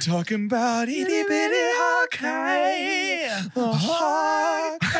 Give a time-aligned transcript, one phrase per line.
[0.00, 3.50] talking about itty bitty Hawkeye.
[3.54, 4.96] Hawkeye.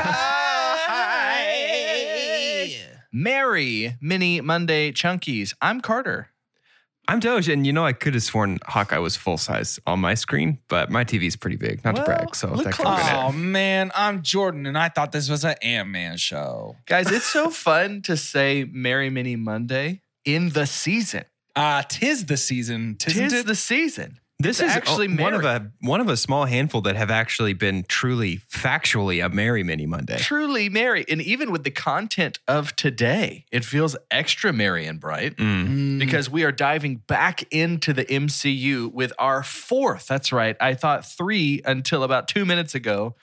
[3.11, 5.55] Merry Mini Monday Chunkies.
[5.63, 6.29] I'm Carter.
[7.09, 10.13] I'm Doge, and you know I could have sworn Hawkeye was full size on my
[10.15, 11.83] screen, but my TV's pretty big.
[11.83, 14.77] Not Well, to brag, so look that could have been Oh man, I'm Jordan, and
[14.77, 16.77] I thought this was an Ant Man show.
[16.87, 21.25] Guys, it's so fun to say Merry Mini Monday in the season.
[21.57, 22.97] Uh, tis the season.
[22.97, 24.20] Tisn't Tis the season.
[24.43, 27.53] This is actually actually one of a one of a small handful that have actually
[27.53, 30.17] been truly factually a merry mini Monday.
[30.19, 31.05] Truly merry.
[31.09, 35.69] And even with the content of today, it feels extra merry and bright Mm.
[35.69, 35.99] Mm.
[35.99, 40.07] because we are diving back into the MCU with our fourth.
[40.07, 40.57] That's right.
[40.61, 43.15] I thought three until about two minutes ago,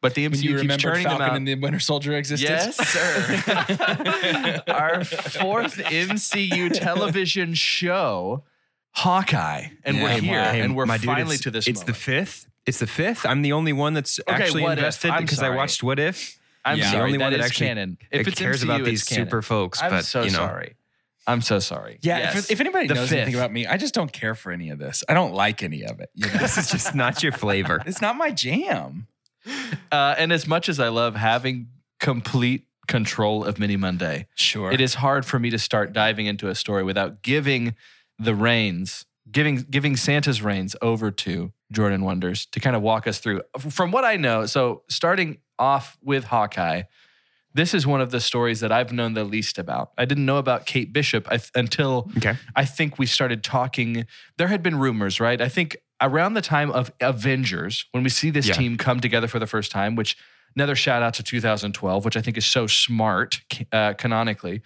[0.00, 1.36] but the when MCU you keeps remember turning them Falcon out.
[1.36, 2.48] and the Winter Soldier existed.
[2.48, 4.62] Yes, sir.
[4.68, 8.44] Our fourth MCU television show,
[8.92, 11.66] Hawkeye, and Yeah, we're hey, here, my- and we're My dude, finally it's- to this.
[11.66, 12.46] It's the fifth.
[12.66, 13.26] It's the fifth.
[13.26, 16.38] I'm the only one that's Okay, actually invested because I watched What If.
[16.64, 16.84] I'm Yeah.
[16.92, 16.96] sorry.
[16.98, 17.98] The only that one that actually canon.
[18.12, 19.26] If it cares MCU, about these canon.
[19.26, 20.76] super folks, I'm but so you know, sorry.
[21.26, 21.98] I'm so sorry.
[22.02, 22.36] Yeah, Yes.
[22.44, 24.78] if, if anybody The knows anything about me, I just don't care for any of
[24.78, 25.02] this.
[25.08, 26.10] I don't like any of it.
[26.14, 26.38] You know?
[26.38, 27.82] this is just not your flavor.
[27.86, 29.06] it's not my jam.
[29.90, 31.68] Uh, and as much as I love having
[31.98, 34.70] complete control of Mini Monday, Sure.
[34.70, 37.74] it is hard for me to start diving into a story without giving
[38.22, 43.18] the reins, giving giving Santa's reins over to Jordan Wonders to kind of walk us
[43.18, 43.42] through.
[43.58, 46.82] From what I know, so starting off with Hawkeye,
[47.54, 49.92] this is one of the stories that I've known the least about.
[49.98, 52.34] I didn't know about Kate Bishop I th- until Okay.
[52.56, 54.06] I think we started talking.
[54.38, 55.40] There had been rumors, right?
[55.40, 58.54] I think around the time of Avengers, when we see this Yeah.
[58.54, 60.16] team come together for the first time, which
[60.56, 63.40] another shout out to 2012, which I think is so smart
[63.70, 64.62] uh, canonically,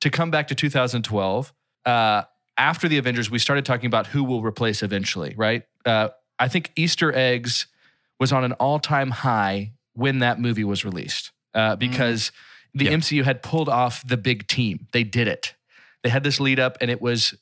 [0.00, 1.52] to come back to 2012.
[1.84, 2.22] Uh,
[2.60, 5.62] after the Avengers, we started talking about who will replace eventually, right?
[5.86, 7.66] Uh, I think Easter eggs
[8.20, 12.30] was on an all time high when that movie was released uh, because
[12.74, 12.92] the Yeah.
[12.92, 14.86] MCU had pulled off the big team.
[14.92, 15.54] They did it.
[16.02, 17.34] They had this lead up, and it was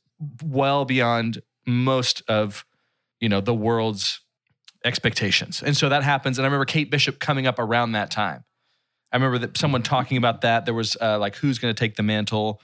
[0.42, 2.64] well beyond most of
[3.20, 4.20] you know the world's
[4.84, 5.62] expectations.
[5.62, 6.38] And so that happens.
[6.38, 8.44] And I remember Kate Bishop coming up around that time.
[9.12, 10.64] I remember that someone talking about that.
[10.64, 12.60] There was uh, like, who's going to take the mantle?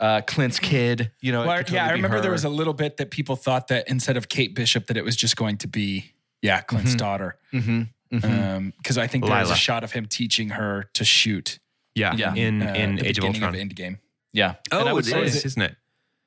[0.00, 1.12] Uh, Clint's kid.
[1.20, 3.10] You know, Well, could yeah, I totally be remember there was a little bit that
[3.10, 6.12] people thought that instead of Kate Bishop, that it was just going to be
[6.42, 6.98] yeah Clint's Mhm.
[6.98, 7.36] daughter.
[7.52, 8.72] Mhm, mhm.
[8.78, 11.58] Because I think there was a shot of him teaching her to shoot
[11.94, 12.14] Yeah.
[12.14, 12.34] Yeah.
[12.34, 13.68] In uh, in the Age of beginning Ultron.
[13.68, 13.98] Endgame.
[14.32, 14.54] yeah.
[14.72, 15.76] And I oh, would it say- is, isn't it?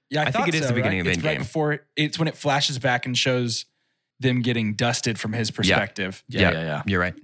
[0.10, 1.08] Yeah, I, I think it is so, the beginning right?
[1.08, 3.66] of It's right before it's when it flashes back and shows
[4.20, 6.24] them getting dusted from his perspective.
[6.28, 6.84] Yeah, yeah, yeah.
[6.86, 7.16] You're right.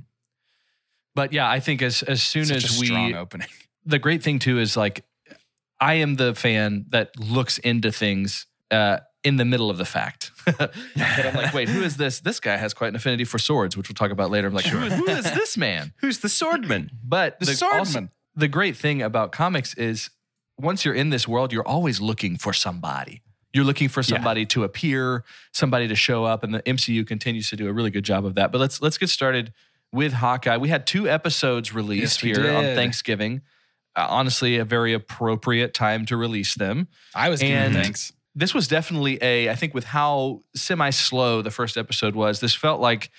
[1.14, 3.48] But yeah, I think as as soon Such as a we strong opening.
[3.86, 5.04] the great thing too is like
[5.82, 10.32] I am the fan that looks into things uh, in the middle of the fact.
[10.46, 12.20] but I'm like, wait, who is this?
[12.20, 14.48] This guy has quite an affinity for swords, which we'll talk about later.
[14.48, 15.94] I'm like, who, is, who is this man?
[16.02, 16.90] Who's the swordman?
[17.04, 17.68] But The, also-
[18.00, 18.10] swordman.
[18.36, 20.10] the great thing about comics is
[20.58, 23.22] once you're in this world, you're always looking for somebody.
[23.54, 24.16] You're looking for Yeah.
[24.18, 25.24] somebody to appear,
[25.54, 28.36] somebody to show up, and the MCU continues to do a really good job of
[28.36, 28.52] that.
[28.52, 29.54] But let's let's get started
[29.92, 30.58] with Hawkeye.
[30.58, 32.64] We had two episodes released Yes, here on.
[32.76, 33.42] Thanksgiving.
[34.00, 36.88] Uh, honestly, a very appropriate time to release them.
[37.14, 38.14] I was giving and- thanks.
[38.36, 42.54] This was definitely a, I think, with how semi slow the first episode was, this
[42.56, 43.10] felt like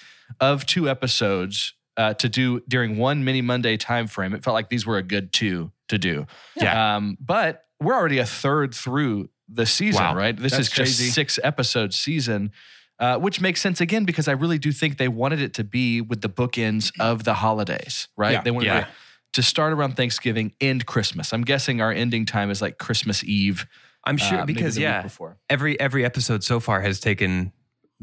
[0.40, 4.32] of two episodes uh, to do during one mini Monday time frame.
[4.34, 6.26] It felt like these were a good two to do.
[6.56, 6.96] Yeah.
[6.96, 10.14] Um, but we're already a third through the season, Wow.
[10.14, 10.34] right?
[10.34, 11.10] This That's is just crazy.
[11.10, 12.52] six episode season,
[13.00, 16.00] uh, which makes sense again because I really do think they wanted it to be
[16.00, 18.32] with the bookends of the holidays, right?
[18.34, 18.43] Yeah.
[18.43, 18.78] They wanted Yeah.
[18.82, 18.87] it
[19.32, 21.32] to start around Thanksgiving, end Christmas.
[21.32, 23.67] I'm guessing our ending time is like Christmas Eve.
[24.05, 25.06] I'm sure uh, because yeah,
[25.49, 27.53] every every episode so far has taken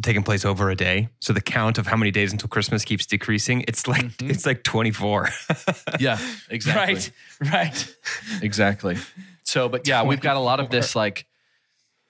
[0.02, 1.10] taken place over a day.
[1.22, 3.66] So the count of how many days until Christmas keeps decreasing.
[3.68, 4.30] It's like Mhm.
[4.30, 5.30] it's like 24.
[6.00, 6.20] Yeah,
[6.52, 6.94] exactly.
[7.42, 7.96] Right, right.
[8.44, 8.98] Exactly.
[9.44, 11.26] So, but yeah, we've got a lot of this like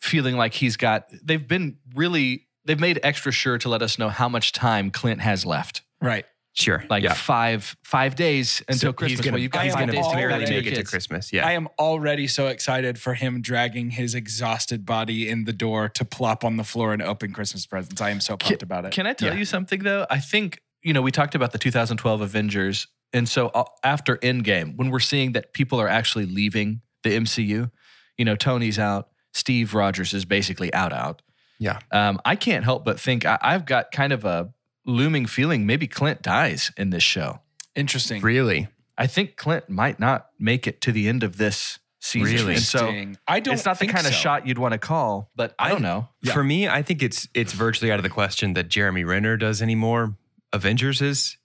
[0.01, 4.09] feeling like he's got, they've been really, they've made extra sure to let us know
[4.09, 5.81] how much time Clint has left.
[6.01, 6.25] Right.
[6.57, 6.83] Sure.
[6.89, 7.13] Like yeah.
[7.13, 9.19] five, five days until So Christmas.
[9.19, 10.75] He's gonna, well, you've got he's five gonna days to get barely to make it
[10.75, 10.83] to.
[10.83, 11.31] Christmas.
[11.31, 11.47] Yeah.
[11.47, 16.03] I am already so excited for him dragging his exhausted body in the door to
[16.05, 18.01] plop on the floor and open Christmas presents.
[18.01, 18.91] I am so pumped about it.
[18.91, 19.39] Can I tell Yeah.
[19.39, 20.05] you something though?
[20.09, 22.87] I think, you know, we talked about the 2012 Avengers.
[23.13, 27.71] And so uh, after Endgame, when we're seeing that people are actually leaving the MCU,
[28.17, 31.21] you know, Tony's out, Steve Rogers is basically out, out.
[31.59, 31.79] Yeah.
[31.91, 34.51] Um, I can't help but think I, I've got kind of a
[34.87, 37.41] looming feeling maybe Clint dies in this show.
[37.75, 38.21] Interesting.
[38.23, 38.69] really.
[38.97, 42.33] I think Clint might not make it to the end of this season.
[42.35, 42.53] Really?
[42.55, 42.87] And so
[43.27, 43.53] I don't.
[43.53, 46.07] it's not the think kind of shot you'd want to call, but I don't know.
[46.23, 46.33] Yeah.
[46.33, 49.61] For me, I think it's it's virtually out of the question that Jeremy Renner does
[49.61, 50.15] anymore.
[50.51, 51.37] Avengers is.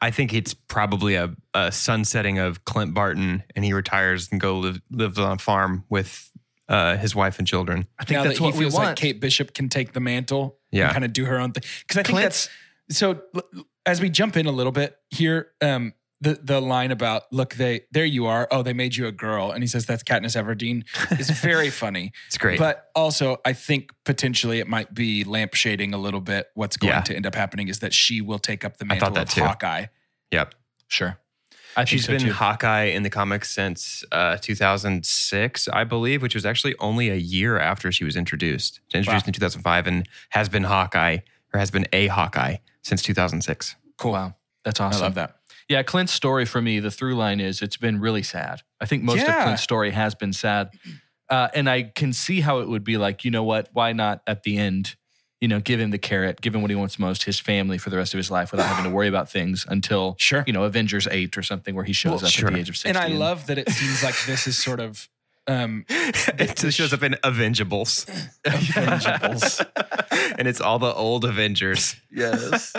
[0.00, 4.58] I think it's probably a, a sunsetting of Clint Barton, and he retires and go
[4.60, 6.30] live live on a farm with
[6.68, 7.86] uh, his wife and children.
[7.98, 8.86] I think now that's that what he we feels want.
[8.90, 10.84] like Kate Bishop can take the mantle Yeah.
[10.84, 11.62] and kind of do her own thing.
[11.80, 12.56] Because I think Clint's- that's
[12.92, 13.22] so.
[13.84, 17.80] As we jump in a little bit here, um, the the line about look they
[17.90, 20.84] there you are oh they made you a girl and he says that's Katniss Everdeen
[21.18, 22.12] is very funny.
[22.28, 22.60] It's great.
[22.60, 26.46] But also, I think potentially it might be lampshading a little bit.
[26.54, 27.00] What's going Yeah.
[27.00, 29.28] to end up happening is that she will take up the I thought mantle of
[29.30, 29.42] too.
[29.42, 29.86] Hawkeye.
[30.30, 30.54] yep.
[30.86, 31.18] Sure.
[31.76, 32.32] I She's so been too.
[32.32, 34.36] Hawkeye in the comics since uh,
[34.86, 38.80] 2006, I believe, which was actually only a year after she was introduced.
[38.94, 39.28] Introduced Wow.
[39.28, 41.18] in 2005 and has been Hawkeye
[41.52, 43.76] or has been a Hawkeye since 2006.
[43.98, 44.12] Cool.
[44.12, 44.34] Wow.
[44.64, 45.02] That's awesome.
[45.02, 45.36] I love that.
[45.68, 48.60] Yeah, Clint's story for me, the through line is it's been really sad.
[48.80, 49.38] I think most Yeah.
[49.38, 50.70] of Clint's story has been sad.
[51.30, 53.68] Uh, and I can see how it would be like, you know what?
[53.72, 54.96] Why not at the end,
[55.40, 57.90] you know, give him the carrot, give him what he wants most, his family for
[57.90, 60.44] the rest of his life without having to worry about things until, Sure.
[60.46, 62.48] you know, Avengers 8 or something where he shows Well, up sure.
[62.48, 62.88] at the age of 60.
[62.90, 65.08] And I love that it seems like this is sort of
[65.46, 68.06] um, it just shows up in Avengeables.
[68.46, 70.34] Avengeables.
[70.38, 71.96] and it's all the old Avengers.
[72.10, 72.72] Yes.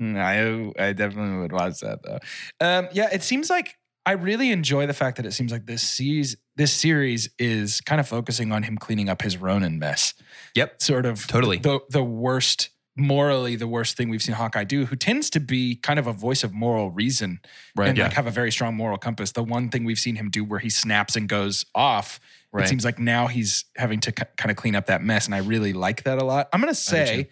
[0.00, 2.18] Mm, I I definitely would watch that though.
[2.60, 5.82] Um, yeah, it seems like I really enjoy the fact that it seems like this
[5.82, 10.14] series this series is kind of focusing on him cleaning up his Ronin mess.
[10.54, 10.82] Yep.
[10.82, 11.58] Sort of Totally.
[11.58, 15.76] the the worst morally the worst thing we've seen Hawkeye do, who tends to be
[15.76, 17.40] kind of a voice of moral reason
[17.76, 17.88] Right.
[17.88, 18.04] and yeah.
[18.04, 19.32] like have a very strong moral compass.
[19.32, 22.20] The one thing we've seen him do where he snaps and goes off,
[22.52, 22.64] Right.
[22.64, 25.38] it seems like now he's having to kind of clean up that mess, and I
[25.38, 26.48] really like that a lot.
[26.52, 27.28] I'm gonna say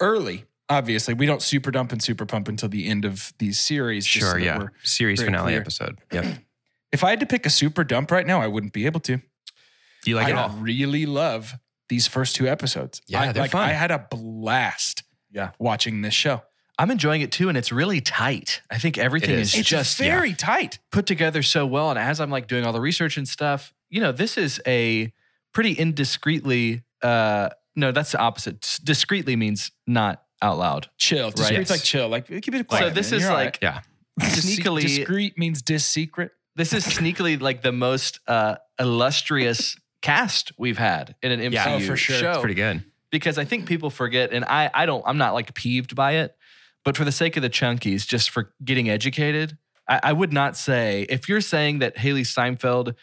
[0.00, 0.44] early.
[0.70, 4.04] Obviously, we don't super dump and super pump until the end of these series.
[4.06, 4.66] just so Sure, yeah.
[4.82, 5.60] Series finale clear.
[5.60, 5.98] episode.
[6.12, 6.24] Yep.
[6.90, 9.18] If I had to pick a super dump right now, I wouldn't be able to.
[9.18, 9.22] Do
[10.10, 10.48] you like I it all?
[10.56, 11.54] really love
[11.88, 13.00] these first two episodes.
[13.06, 13.68] Yeah, I, they're like, fun.
[13.68, 15.02] I had a blast.
[15.30, 15.50] Yeah.
[15.58, 16.42] watching this show.
[16.78, 17.48] I'm enjoying it too.
[17.50, 18.62] And it's really tight.
[18.70, 19.52] I think everything is.
[19.52, 19.60] is.
[19.60, 20.78] It's just very tight.
[20.90, 21.90] put together so well.
[21.90, 25.12] And as I'm like doing all the research and stuff, you know, this is a
[25.52, 28.64] pretty indiscreetly, uh, no, that's the opposite.
[28.64, 30.88] S- Discreetly means not out loud.
[30.96, 31.30] Chill.
[31.30, 31.70] Discreet's Yes.
[31.70, 32.08] like chill.
[32.08, 32.84] Like keep it quiet.
[32.84, 33.20] so this man.
[33.20, 33.80] is like Yeah.
[34.20, 36.32] sneakily, discreet means dis-secret.
[36.56, 41.74] this is sneakily like the most uh, illustrious cast we've had in an MCU Yeah.
[41.76, 42.16] Oh, for sure.
[42.16, 42.30] Show.
[42.30, 42.82] It's pretty good.
[43.10, 46.36] because I think people forget, and I, I don't, I'm not like peeved by it,
[46.84, 49.58] but for the sake of the chunkies, just for getting educated,
[49.88, 52.94] I, I would not say if you're saying that Hailee Steinfeld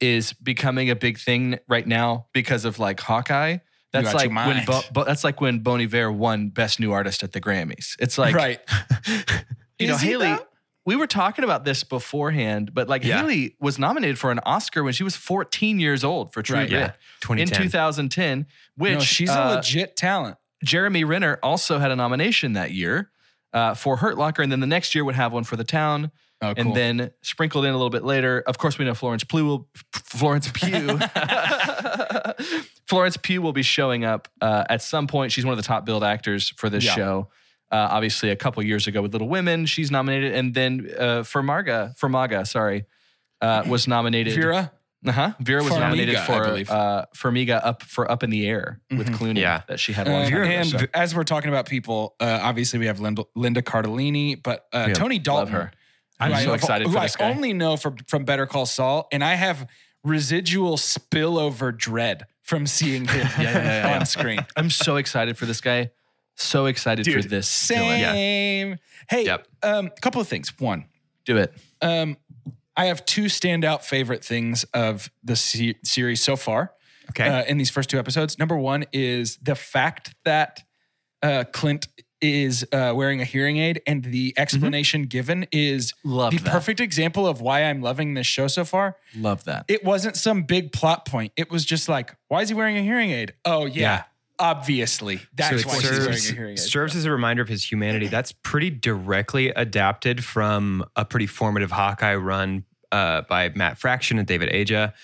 [0.00, 3.58] is becoming a big thing right now because of like Hawkeye.
[3.92, 4.66] That's like when mind.
[4.66, 7.96] Bo, Bo- that's like when Bon Iver won Best New Artist at the Grammys.
[7.98, 8.60] It's like right.
[9.78, 10.26] you know Is he Haley.
[10.26, 10.46] though?
[10.88, 13.22] We were talking about this beforehand, but like Yeah.
[13.22, 16.68] Hailee was nominated for an Oscar when she was 14 years old for True Right.
[16.68, 16.86] Grit Yeah.
[17.36, 17.62] in 2010.
[17.62, 18.46] 2010.
[18.78, 20.38] Which no, she's uh, a legit talent.
[20.64, 23.10] Jeremy Renner also had a nomination that year
[23.52, 26.10] uh, for Hurt Locker, and then the next year would have one for The Town,
[26.40, 26.66] Oh, cool.
[26.66, 28.42] and then sprinkled in a little bit later.
[28.46, 29.44] Of course, we know Florence Pugh.
[29.44, 30.98] Will, Florence Pugh.
[32.86, 35.32] Florence Pugh will be showing up uh, at some point.
[35.32, 36.94] She's one of the top billed actors for this Yeah.
[36.94, 37.28] show.
[37.70, 41.94] Uh, obviously, a couple years ago with Little Women, she's nominated, and then uh, Fermaga,
[41.98, 42.86] Fermaga, sorry,
[43.42, 44.34] uh, was nominated.
[44.34, 44.72] Vera.
[45.06, 45.32] Uh-huh.
[45.38, 46.70] Vera was Farmiga, nominated I for believe.
[46.70, 49.14] uh, Farmiga up for Up in the Air with Mhm.
[49.16, 49.38] Clooney.
[49.40, 49.62] Yeah.
[49.68, 50.30] that she had Uh, one.
[50.30, 50.78] time ago, and so.
[50.92, 54.94] as we're talking about people, uh, obviously we have Linda, Linda Cardellini, but uh, Yeah.
[54.94, 55.52] Tony Dalton.
[55.52, 55.70] her.
[56.18, 57.30] I'm I- so excited who for I guy.
[57.30, 59.68] only know from from Better Call Saul, and I have
[60.02, 63.98] residual spillover dread from seeing him Yeah, yeah, yeah, yeah.
[64.00, 64.44] on screen.
[64.56, 65.90] I'm so excited for this guy.
[66.40, 67.66] So excited for Dude, this.
[67.68, 68.00] villain.
[68.00, 68.76] Same.
[69.10, 69.48] Hey, Yep.
[69.64, 70.52] um, a couple of things.
[70.58, 70.86] One,
[71.24, 71.52] Do it.
[71.82, 72.16] um,
[72.76, 76.72] I have two standout favorite things of the se- series so far
[77.10, 77.26] Okay.
[77.28, 78.38] uh, in these first two episodes.
[78.38, 80.62] Number one is the fact that
[81.22, 81.88] uh, Clint
[82.20, 86.52] is uh, wearing a hearing aid, and the explanation given is Love the that.
[86.52, 88.96] perfect example of why I'm loving this show so far.
[89.16, 89.64] Love that.
[89.68, 91.32] It wasn't some big plot point.
[91.36, 93.32] It was just like, why is he wearing a hearing aid?
[93.44, 94.02] Oh yeah, Yeah.
[94.38, 96.58] Obviously that's so why he's wearing serves, a hearing aid.
[96.58, 98.06] serves as a reminder of his humanity.
[98.06, 104.26] That's pretty directly adapted from a pretty formative Hawkeye run uh, by Matt Fraction and
[104.26, 104.94] David Aja.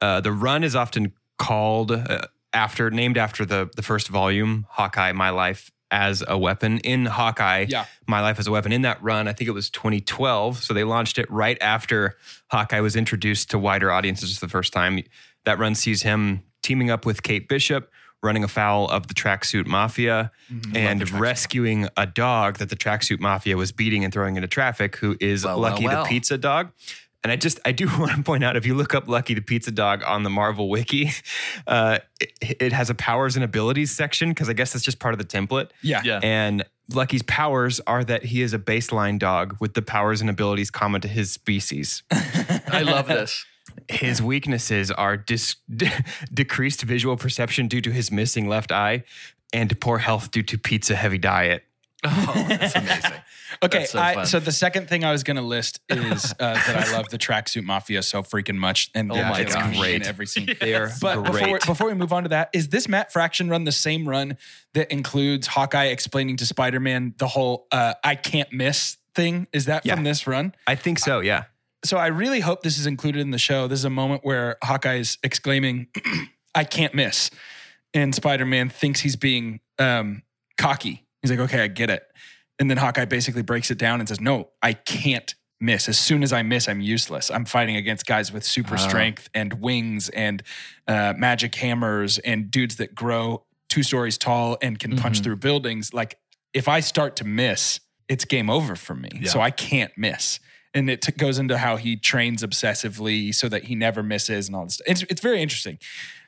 [0.00, 2.22] Uh, the run is often called uh,
[2.52, 6.78] after, named after the the first volume, Hawkeye: My Life as a Weapon.
[6.78, 7.84] In Hawkeye, Yeah.
[8.08, 8.72] My Life as a Weapon.
[8.72, 10.62] In that run, I think it was 2012.
[10.62, 12.16] So they launched it right after
[12.50, 15.02] Hawkeye was introduced to wider audiences for the first time.
[15.44, 17.90] That run sees him teaming up with Kate Bishop,
[18.22, 20.76] running afoul of the tracksuit mafia, Mm-hmm.
[20.76, 25.16] and rescuing a dog that the tracksuit mafia was beating and throwing into traffic, who
[25.20, 26.02] is Well, well, Lucky well.
[26.04, 26.70] the pizza dog.
[27.24, 29.40] And I just I do want to point out if you look up Lucky the
[29.40, 31.10] Pizza Dog on the Marvel Wiki,
[31.66, 35.14] uh, it, it has a powers and abilities section because I guess that's just part
[35.14, 35.70] of the template.
[35.82, 36.02] Yeah.
[36.04, 36.18] Yeah.
[36.22, 40.70] And Lucky's powers are that he is a baseline dog with the powers and abilities
[40.70, 42.02] common to his species.
[42.10, 43.46] I love this.
[43.88, 45.90] His weaknesses are dis- de-
[46.32, 49.04] decreased visual perception due to his missing left eye
[49.52, 51.64] and poor health due to pizza heavy diet.
[52.04, 53.12] Oh, that's amazing.
[53.62, 56.54] Okay, That's so I, so the second thing I was going to list is uh,
[56.54, 59.74] that I love the tracksuit mafia so freaking much, and Oh they're my killing gosh.
[59.74, 60.06] in Great.
[60.06, 60.48] every scene.
[60.58, 61.66] They are But before, great.
[61.66, 64.38] before we move on to that, is this Matt Fraction run the same run
[64.72, 69.46] that includes Hawkeye explaining to Spider Man the whole uh, "I can't miss" thing?
[69.52, 69.94] Is that Yeah.
[69.94, 70.54] from this run?
[70.66, 71.44] I think so, yeah.
[71.84, 73.66] So I really hope this is included in the show.
[73.66, 75.88] This is a moment where Hawkeye is exclaiming,
[76.54, 77.30] "I can't miss,"
[77.92, 80.22] and Spider Man thinks he's being um,
[80.56, 81.06] cocky.
[81.22, 82.04] He's like, "Okay, I get it,"
[82.58, 85.34] and then Hawkeye basically breaks it down and says, "No, I can't."
[85.64, 85.88] Miss.
[85.88, 87.30] As soon as I miss, I'm useless.
[87.30, 88.78] I'm fighting against guys with super Oh.
[88.78, 90.42] strength and wings and
[90.88, 95.22] uh, magic hammers and dudes that grow two stories tall and can punch Mhm.
[95.22, 95.94] through buildings.
[95.94, 96.18] Like,
[96.52, 99.08] if I start to miss, it's game over for me.
[99.20, 99.28] Yeah.
[99.30, 100.40] So I can't miss
[100.74, 104.56] and it t- goes into how he trains obsessively so that he never misses and
[104.56, 104.80] all this.
[104.86, 105.78] It's it's very interesting.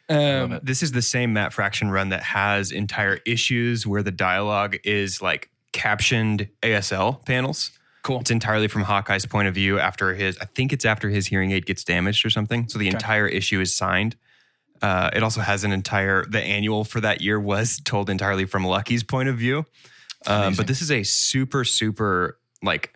[0.08, 0.60] Um.
[0.62, 5.22] This is the same Matt Fraction run that has entire issues where the dialogue is
[5.22, 7.70] like captioned ASL panels.
[8.02, 8.20] cool.
[8.20, 11.52] It's entirely from Hawkeye's point of view after his, I think it's after his hearing
[11.52, 12.68] aid gets damaged or something.
[12.68, 12.96] So the Okay.
[12.96, 14.14] entire issue is signed.
[14.82, 18.64] Uh, it also has an entire, the annual for that year was told entirely from
[18.66, 19.64] Lucky's point of view.
[20.26, 22.94] Um, but this is a super, super like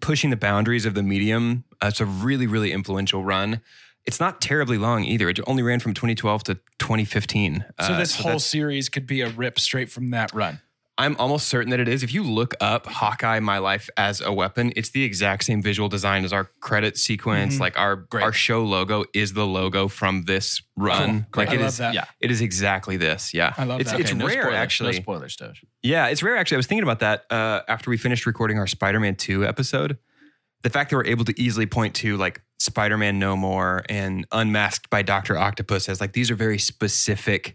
[0.00, 1.64] pushing the boundaries of the medium.
[1.82, 3.60] Uh, it's a really, really influential run.
[4.04, 5.28] It's not terribly long either.
[5.28, 7.64] It only ran from 2012 to 2015.
[7.80, 10.60] So Uh, this whole series could be a rip straight from that run.
[10.98, 12.02] I'm almost certain that it is.
[12.02, 15.90] If you look up Hawkeye My Life as a Weapon, it's the exact same visual
[15.90, 17.56] design as our credit sequence.
[17.56, 17.60] Mhm.
[17.60, 18.22] Like our Great.
[18.22, 21.26] our show logo is the logo from this run.
[21.32, 21.44] Cool.
[21.44, 21.78] Like it is.
[21.80, 22.04] Yeah.
[22.20, 23.34] it is exactly this.
[23.34, 23.52] Yeah.
[23.58, 24.00] I love it's, that.
[24.00, 24.92] It's Okay, no rare spoilers, actually.
[24.92, 25.64] No spoilers, Doge.
[25.82, 26.56] Yeah, it's rare actually.
[26.56, 29.98] I was thinking about that uh, after we finished recording our Spider-Man 2 episode.
[30.62, 34.88] The fact that we're able to easily point to like Spider-Man No More and Unmasked
[34.88, 35.36] by Dr.
[35.36, 37.54] Octopus as like these are very specific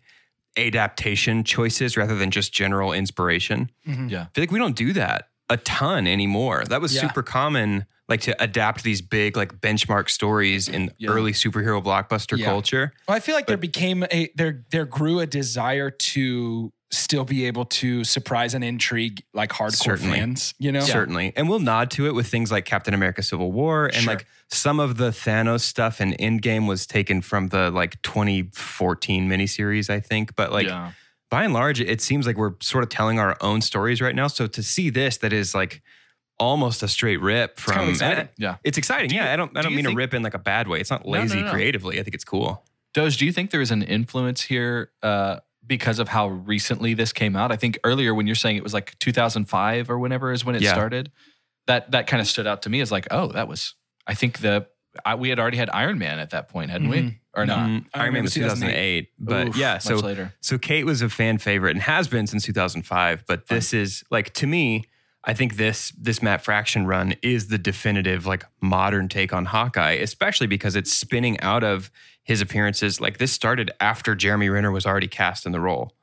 [0.58, 3.70] adaptation choices rather than just general inspiration.
[3.88, 4.10] Mm-hmm.
[4.10, 4.22] Yeah.
[4.24, 6.64] I feel like we don't do that a ton anymore.
[6.66, 7.02] That was Yeah.
[7.02, 11.10] super common, like to adapt these big like benchmark stories in Yeah.
[11.10, 12.46] early superhero blockbuster Yeah.
[12.46, 12.94] culture.
[13.08, 17.46] Well, I feel like there became a there there grew a desire to still be
[17.46, 20.20] able to surprise and intrigue like hardcore Certainly.
[20.20, 20.54] fans.
[20.60, 21.32] You know, Certainly.
[21.38, 24.14] And we'll nod to it with things like Captain America Civil War and Sure.
[24.14, 29.90] like some of the Thanos stuff in Endgame was taken from the like 2014 miniseries,
[29.90, 30.36] I think.
[30.36, 30.92] But like yeah.
[31.30, 34.28] by and large, it seems like we're sort of telling our own stories right now.
[34.28, 35.82] So to see this that is like
[36.40, 38.30] almost a straight rip kind of from exciting.
[38.38, 38.56] Yeah.
[38.64, 39.10] It's exciting.
[39.10, 40.34] Do you- yeah, I don't I do don't you mean think- to rip in like
[40.34, 40.80] a bad way.
[40.80, 41.52] It's not No, no, lazy no.
[41.52, 42.00] creatively.
[42.00, 42.66] I think it's cool.
[42.94, 47.14] Doge, do you think there is an influence here uh, because of how recently this
[47.14, 47.52] came out?
[47.52, 50.62] I think earlier when you're saying it was like 2005 or whenever is when it
[50.62, 50.74] Yeah.
[50.74, 51.12] started,
[51.68, 53.76] that that kind of stood out to me as like, oh, that was.
[54.08, 54.68] I think the
[55.06, 56.92] I, we had already had Iron Man at that point, hadn't Mhm.
[56.92, 57.18] we?
[57.34, 57.60] Or not?
[57.70, 59.74] Mm, Iron Man was 2008, but Oof, yeah.
[59.76, 60.34] much So later.
[60.42, 63.24] so Kate was a fan favorite and has been since 2005.
[63.26, 64.84] But this is like to me,
[65.24, 69.92] I think this this Matt Fraction run is the definitive like modern take on Hawkeye,
[69.94, 71.90] especially because it's spinning out of
[72.24, 73.02] his appearances.
[73.02, 75.94] Like this started after Jeremy Renner was already cast in the role.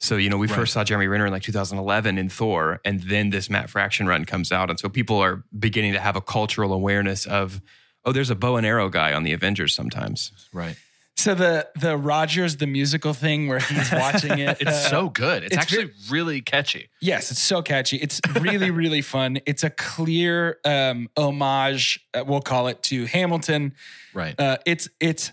[0.00, 0.56] So you know we Right.
[0.56, 4.24] first saw Jeremy Renner in like 2011 in Thor, and then this Matt Fraction run
[4.24, 7.60] comes out, and so people are beginning to have a cultural awareness of.
[8.04, 10.32] Oh, there's a bow and arrow guy on the Avengers sometimes.
[10.52, 10.74] Right.
[11.16, 14.56] So the the Rogers the musical thing where he's watching it.
[14.60, 15.44] It's uh, so good.
[15.44, 16.88] It's, it's actually really catchy.
[17.00, 17.98] Yes, it's so catchy.
[17.98, 19.38] It's really, really fun.
[19.46, 23.74] It's a clear um, homage, uh, we'll call it, to Hamilton.
[24.14, 24.34] Right.
[24.40, 25.30] Uh, it's it's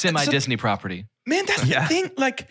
[0.00, 1.06] Semi so- Disney property.
[1.26, 1.44] man.
[1.46, 1.82] That's Yeah.
[1.82, 2.10] the thing.
[2.16, 2.48] Like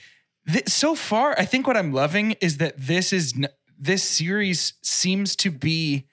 [0.52, 4.74] th- so far, I think what I'm loving is that this is n- this series
[4.84, 6.08] seems to be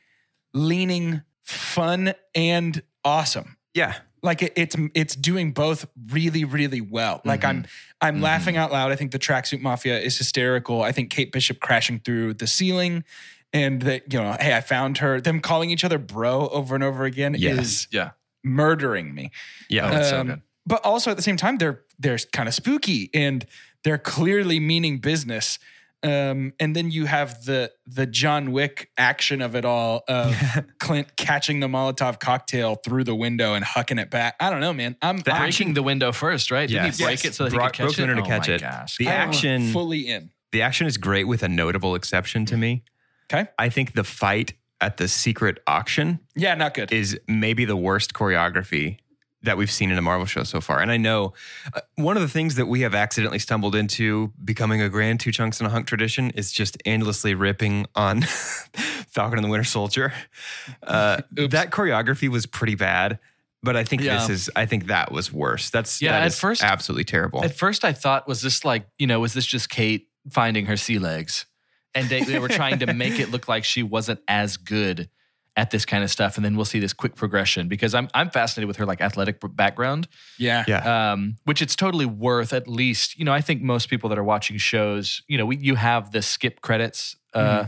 [0.55, 3.57] leaning fun and awesome.
[3.75, 7.21] Yeah, Like it, it's it's doing both really really well.
[7.25, 7.67] Like I'm
[8.01, 8.23] I'm Mhm.
[8.23, 8.91] laughing out loud.
[8.91, 10.83] I think the tracksuit mafia is hysterical.
[10.83, 13.05] I think Kate Bishop crashing through the ceiling,
[13.53, 15.21] and that you know, hey, I found her.
[15.21, 17.59] Them calling each other bro over and over again Yes.
[17.59, 18.11] is Yeah.
[18.43, 19.31] murdering me.
[19.69, 20.03] yeah.
[20.03, 20.43] So Um, good.
[20.69, 23.45] But also at the same time, they're they're kind of spooky and
[23.85, 25.59] they're clearly meaning business.
[26.05, 30.37] Um, and then you have the the John Wick action of it all of
[30.79, 34.37] Clint catching the Molotov cocktail through the window and hucking it back.
[34.39, 34.95] I don't know, man.
[35.03, 36.69] I'm, The I'm Breaking the window first, right?
[36.69, 37.33] Didn't he break Yes.
[37.33, 38.07] it so that Brock he could broke catch the it?
[38.15, 38.61] window to oh catch my it.
[38.61, 38.97] Gosh.
[38.99, 40.31] The I'm action- fully in.
[40.53, 42.85] The action is great with a notable exception to me.
[43.33, 43.49] Okay.
[43.59, 46.93] I think the fight at the secret auction Yeah, not good.
[46.93, 48.99] is maybe the worst choreography
[49.43, 50.81] that we've seen in a Marvel show so far.
[50.81, 51.33] And I know
[51.73, 55.31] uh, one of the things that we have accidentally stumbled into becoming a grand two
[55.31, 58.23] chunks and a hunk tradition is just endlessly ripping on
[59.09, 60.13] Falcon and the Winter Soldier.
[60.83, 63.19] Uh, that choreography was pretty bad.
[63.63, 64.19] But I think Yeah.
[64.19, 64.51] this is.
[64.55, 65.71] I think that was worse.
[65.71, 67.43] That's Yeah, that at first- absolutely terrible.
[67.45, 70.77] At first, I thought, was this like, you know, was this just Kate finding her
[70.77, 71.45] sea legs?
[71.95, 75.09] And they, they were trying to make it look like she wasn't as good
[75.59, 76.37] at this kind of stuff.
[76.37, 79.41] And then we'll see this quick progression because I'm I'm fascinated with her like athletic
[79.57, 80.07] background,
[80.39, 80.65] yeah.
[80.69, 83.19] yeah, um, which it's totally worth at least.
[83.19, 86.13] You know, I think most people that are watching shows, you know, we, you have
[86.13, 87.17] the skip credits.
[87.35, 87.67] Uh,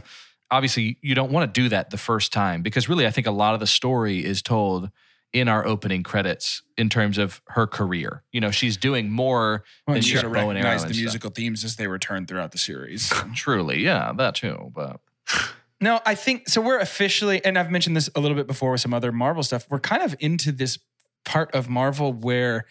[0.53, 3.31] Obviously, you don't want to do that the first time because really, I think a
[3.33, 4.91] lot of the story is told
[5.33, 8.25] in our opening credits in terms of her career.
[8.33, 10.65] You know, she's doing more Well, than and you just got to bow and arrow
[10.65, 11.03] recognize and the stuff.
[11.03, 13.13] musical themes as they return throughout the series.
[13.37, 14.73] Truly, yeah, that too.
[14.75, 15.01] But
[15.81, 16.61] No, I think so.
[16.61, 19.67] We're officially, and I've mentioned this a little bit before with some other Marvel stuff.
[19.71, 20.79] We're kind of into this
[21.25, 22.67] part of Marvel where,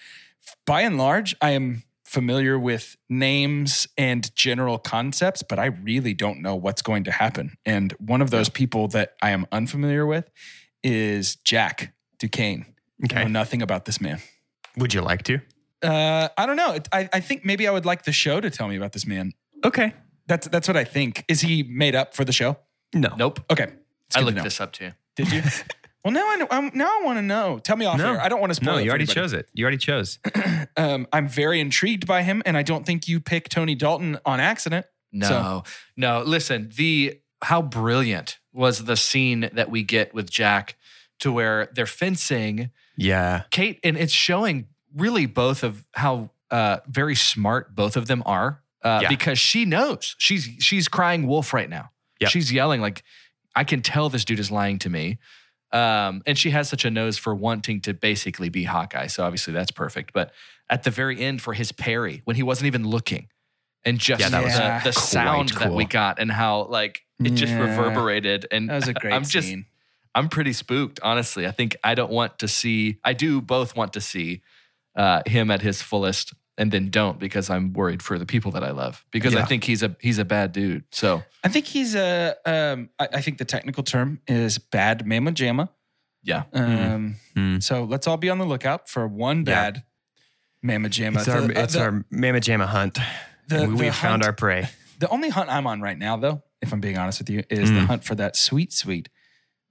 [0.65, 6.41] by and large, I am familiar with names and general concepts, but I really don't
[6.41, 7.55] know what's going to happen.
[7.65, 10.29] And one of those people that I am unfamiliar with
[10.83, 12.65] is Jack Duquesne.
[13.01, 13.23] I okay.
[13.23, 14.19] know nothing about this man.
[14.77, 15.39] Would you like to?
[15.81, 16.77] Uh, I don't know.
[16.91, 19.33] I, I think maybe I would like the show to tell me about this man.
[19.63, 19.93] Okay.
[20.27, 21.25] That's that's what I think.
[21.27, 22.57] Is he made up for the show?
[22.93, 23.13] No.
[23.17, 23.39] nope.
[23.51, 23.67] Okay,
[24.07, 24.43] It's I good to looked know.
[24.43, 24.91] this up too.
[25.15, 25.41] Did you?
[26.03, 26.47] well, now I know.
[26.49, 27.59] I'm, now I want to know.
[27.59, 28.13] Tell me off No.
[28.13, 28.21] air.
[28.21, 28.73] I don't want to spoil.
[28.73, 29.15] No, it you for already anybody.
[29.21, 29.49] chose it.
[29.53, 30.19] You already chose.
[30.77, 34.39] Um, I'm very intrigued by him, and I don't think you picked Tony Dalton on
[34.39, 34.85] accident.
[35.11, 35.63] No,
[35.97, 36.21] no.
[36.21, 40.77] Listen, the how brilliant was the scene that we get with Jack
[41.19, 43.43] to where they're fencing Yeah.
[43.51, 48.61] Kate, and it's showing really both of how uh, very smart both of them are.
[48.81, 49.09] Uh, Yeah.
[49.09, 51.89] Because she knows she's she's crying wolf right now.
[52.19, 52.29] Yep.
[52.29, 53.03] She's yelling like,
[53.55, 55.17] "I can tell this dude is lying to me."
[55.71, 59.07] Um, and she has such a nose for wanting to basically be Hawkeye.
[59.07, 60.13] So obviously that's perfect.
[60.13, 60.31] But
[60.69, 63.27] at the very end for his parry, when he wasn't even looking,
[63.85, 67.01] and just Yeah, that was the, the quite sound that we got and how like
[67.19, 68.47] it just reverberated.
[68.51, 69.65] And That was a great I'm just scene.
[70.15, 71.45] I'm pretty spooked, honestly.
[71.45, 72.97] I think I don't want to see.
[73.03, 74.41] I do both want to see
[74.95, 78.63] uh, him at his fullest, and then don't because I'm worried for the people that
[78.63, 79.03] I love.
[79.11, 80.83] Because I think he's a he's a bad dude.
[80.91, 82.35] So I think he's a.
[82.45, 85.69] Um, I, I think the technical term is bad mama jamma.
[86.23, 87.63] yeah, Um, Mm.
[87.63, 89.43] So let's all be on the lookout for one Yeah.
[89.71, 89.83] bad
[90.61, 91.19] mama jamma.
[91.19, 92.99] It's our The- uh, the- our Mama Jamma hunt.
[93.47, 94.67] the- we the we found our prey.
[94.99, 97.71] The only hunt I'm on right now, though, if I'm being honest with you, is
[97.71, 97.87] the Mm.
[97.87, 99.07] hunt for that sweet, sweet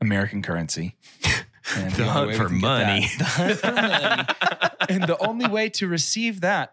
[0.00, 0.96] American currency.
[1.76, 3.06] And The only hunt for money.
[3.18, 4.24] The hunt for money.
[4.88, 6.72] and the only way to receive that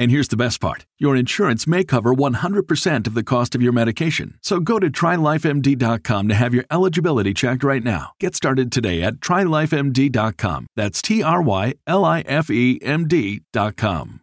[0.00, 3.72] And here's the best part your insurance may cover 100% of the cost of your
[3.72, 4.38] medication.
[4.40, 8.12] So go to trylifemd.com to have your eligibility checked right now.
[8.18, 10.66] Get started today at trylifemd.com.
[10.74, 14.22] That's T R Y L I F E M D.com.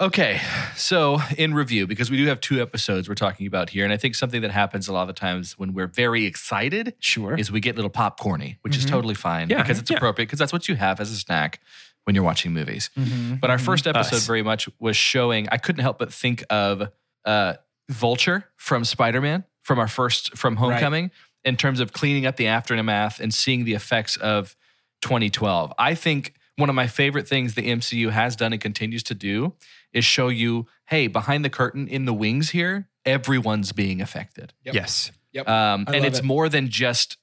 [0.00, 0.40] Okay,
[0.76, 3.96] so in review, because we do have two episodes we're talking about here, and I
[3.96, 7.36] think something that happens a lot of the times when we're very excited Sure.
[7.36, 8.90] is we get a little popcorny, which is Mhm.
[8.90, 9.96] totally fine Yeah, because it's yeah.
[9.96, 11.58] appropriate because that's what you have as a snack
[12.08, 12.88] when you're watching movies.
[12.96, 13.66] Mhm, But our mhm.
[13.66, 14.26] first episode Us.
[14.26, 15.46] very much was showing.
[15.52, 16.88] I couldn't help but think of
[17.26, 17.52] uh,
[17.90, 21.10] Vulture from Spider Man from our first from Homecoming
[21.44, 24.56] in terms of cleaning up the aftermath and seeing the effects of
[25.02, 25.74] 2012.
[25.78, 29.52] I think one of my favorite things the MCU has done and continues to do
[29.92, 34.54] is show you, hey, behind the curtain in the wings here, everyone's being affected.
[34.64, 34.74] Yep.
[34.74, 35.12] Yes.
[35.32, 35.46] Yep.
[35.46, 36.24] Um, and it's it.
[36.24, 37.18] more than just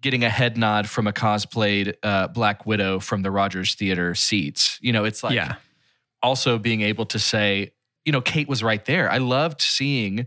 [0.00, 4.78] getting a head nod from a cosplayed uh, Black Widow from the Rogers Theater seats.
[4.80, 5.56] You know, it's like yeah.
[6.22, 7.72] also being able to say,
[8.04, 9.10] you know, Kate was right there.
[9.10, 10.26] I loved seeing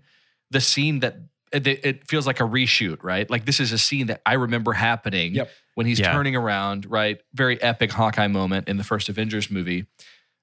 [0.51, 1.17] the scene that
[1.53, 3.29] it, it feels like a reshoot, right?
[3.29, 5.49] Like this is a scene that I remember happening Yep.
[5.75, 6.11] when he's Yeah.
[6.13, 7.19] turning around, right?
[7.33, 9.85] Very epic Hawkeye moment in the first Avengers movie.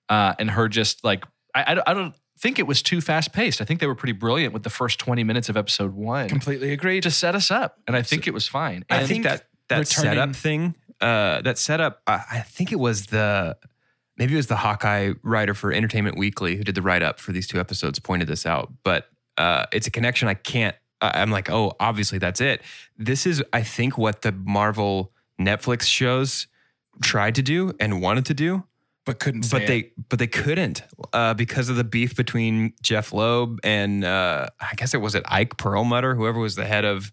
[0.09, 3.61] Uh, and her just like, I, I, I don't think it was too fast paced.
[3.61, 6.73] I think they were pretty brilliant with the first 20 minutes of episode one Completely
[6.73, 7.03] agreed.
[7.03, 7.79] to set us up.
[7.87, 8.85] And I think it was fine.
[8.89, 13.07] I think that that returning- setup thing, uh, that setup, I, I think it was
[13.07, 13.57] the
[14.17, 17.33] maybe it was the Hawkeye writer for Entertainment Weekly who did the write up for
[17.33, 18.73] these two episodes pointed this out.
[18.83, 20.75] But uh, it's a connection I can't.
[21.01, 22.63] I'm like, oh, obviously that's it.
[22.97, 26.49] This is, I think, what the Marvel Netflix shows
[27.03, 28.65] tried to do and wanted to do
[29.09, 30.83] but couldn't say but they but they couldn't
[31.15, 35.23] uh, because of the beef between Jeph Loeb and uh, I guess it was it
[35.27, 37.11] Ike Perlmutter, whoever was the head of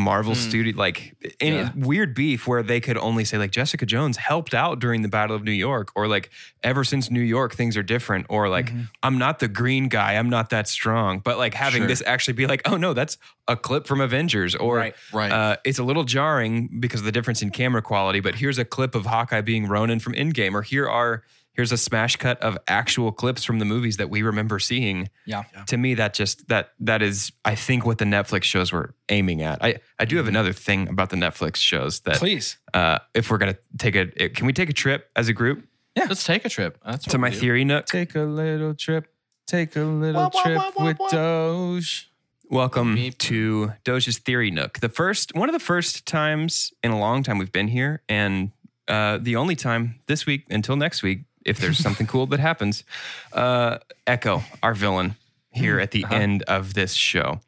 [0.00, 0.74] Marvel Studio.
[0.76, 1.70] Like any Yeah.
[1.76, 5.36] weird beef where they could only say like Jessica Jones helped out during the Battle
[5.36, 6.30] of New York, or like
[6.62, 10.28] ever since New York things are different, or like I'm not the green guy, I'm
[10.30, 11.20] not that strong.
[11.20, 11.88] But like having Sure.
[11.88, 14.94] this actually be like, oh no, that's a clip from Avengers, or Right.
[15.12, 15.30] Right.
[15.32, 18.64] uh, it's a little jarring because of the difference in camera quality, but here's a
[18.64, 21.22] clip of Hawkeye being Ronin from Endgame, or here are
[21.60, 25.10] here's a smash cut of actual clips from the movies that we remember seeing.
[25.26, 25.42] Yeah.
[25.66, 29.42] To me, that just that that is I think what the Netflix shows were aiming
[29.42, 29.62] at.
[29.62, 32.56] I I do have another thing about the Netflix shows that Please.
[32.72, 36.06] uh, if we're gonna take a can we take a trip as a group Yeah,
[36.08, 36.78] let's take a trip.
[36.82, 37.84] That's to my theory nook?
[37.84, 39.06] Take a little trip.
[39.46, 41.08] Take a little Wah, wah, trip wah, wah, with wah.
[41.10, 42.10] Doge.
[42.48, 43.18] Welcome Beep.
[43.18, 44.80] to Doge's Theory Nook.
[44.80, 48.50] The first, one of the first times in a long time we've been here, and
[48.88, 52.84] uh, the only time this week until next week, if there's something cool that happens.
[53.32, 55.16] Uh, Echo, our villain,
[55.52, 57.40] here at the end of this show.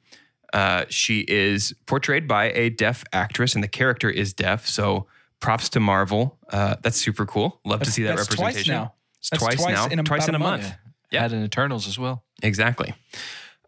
[0.52, 4.66] Uh, she is portrayed by a deaf actress, and the character is deaf.
[4.66, 5.06] So
[5.40, 6.38] props to Marvel.
[6.50, 7.60] Uh, that's super cool.
[7.64, 8.74] Love to see that that's twice representation.
[8.74, 8.94] now.
[9.18, 9.86] It's That's twice, twice now.
[9.86, 10.62] in twice in a a month.
[10.64, 10.74] month.
[11.12, 11.22] Yeah.
[11.22, 12.24] Had in Eternals as well.
[12.42, 12.92] Exactly.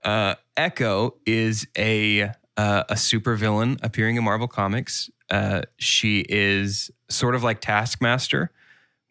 [0.03, 2.23] Uh, Echo is a
[2.57, 5.11] uh, a supervillain appearing in Marvel Comics.
[5.31, 8.51] Uh, she is sort of like Taskmaster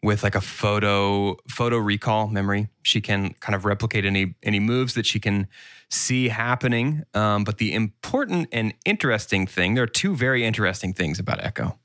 [0.04, 2.68] with like a photo photo recall memory.
[2.82, 5.48] She can kind of replicate any any moves that she can
[5.88, 7.04] see happening.
[7.14, 11.78] Um, but the important and interesting thing, there are two very interesting things about Echo.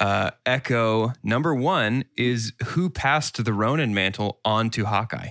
[0.00, 5.30] Uh, Echo number one is who passed the Ronin mantle on to Hawkeye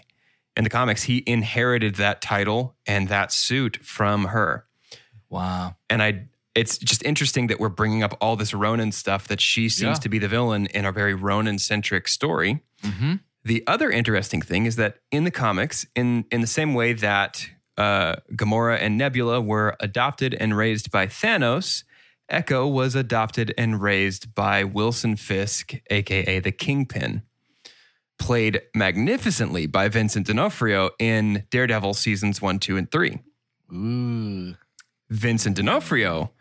[0.58, 4.66] in the comics, he inherited that title and that suit from her.
[5.30, 5.76] Wow.
[5.90, 9.70] And I, it's just interesting that we're bringing up all this Ronin stuff that she
[9.70, 10.02] seems Yeah.
[10.02, 12.62] to be the villain in a very Ronin centric story.
[12.84, 13.16] Mm-hmm.
[13.44, 17.48] The other interesting thing is that in the comics, in in the same way that
[17.78, 21.84] uh, Gamora and Nebula were adopted and raised by Thanos,
[22.30, 27.24] Echo was adopted and raised by Wilson Fisk, aka the Kingpin,
[28.20, 33.20] played magnificently by Vincent D'Onofrio in Daredevil seasons one, two, and three.
[33.74, 34.56] Ooh.
[35.10, 36.32] Vincent D'Onofrio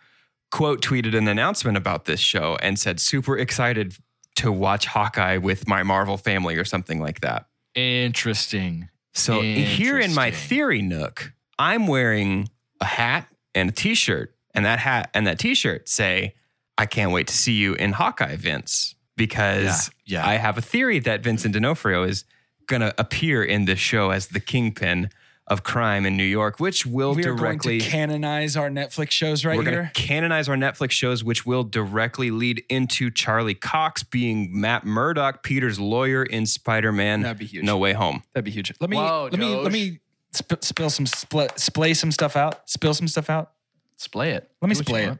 [0.50, 3.96] quote tweeted an announcement about this show and said, "Super excited
[4.36, 7.46] to watch Hawkeye with my Marvel family" or something like that.
[7.74, 8.88] Interesting.
[9.12, 12.48] So here in my theory nook, I'm wearing
[12.80, 16.34] a hat and a t-shirt, and that hat and that t-shirt say,
[16.78, 20.28] "I can't wait to see you in Hawkeye, Vince," because Yeah, yeah.
[20.28, 22.24] I have a theory that Vincent D'Onofrio is
[22.66, 25.10] going to appear in this show as the kingpin
[25.50, 29.10] of crime in New York, which will We are directly going to canonize our Netflix
[29.10, 29.90] shows right we're going here.
[29.92, 35.42] to canonize our Netflix shows, which will directly lead into Charlie Cox being Matt Murdock,
[35.42, 37.22] Peter's lawyer in Spider-Man.
[37.22, 37.64] That'd be huge.
[37.64, 38.22] No Way Home.
[38.32, 38.72] That'd be huge.
[38.80, 39.98] Let me Whoa, let me let me
[40.32, 42.70] sp- spill some spl- splay some stuff out.
[42.70, 43.50] Spill some stuff out.
[43.96, 44.48] Splay it.
[44.62, 45.18] Let me Do splay it.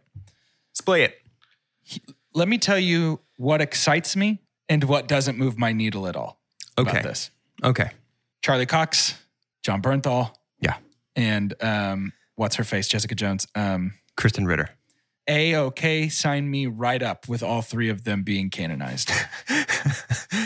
[0.73, 1.19] Splay it.
[2.35, 6.41] Let me tell you what excites me and what doesn't move my needle at all
[6.79, 6.91] Okay.
[6.93, 7.31] about this.
[7.65, 7.91] Okay.
[8.43, 9.15] Charlie Cox,
[9.63, 10.77] Jon Bernthal, Yeah.
[11.17, 13.47] and um, what's her face, Jessica Jones.
[13.55, 14.71] Um, Krysten Ritter.
[15.29, 19.11] a okay, sign me right up with all three of them being canonized.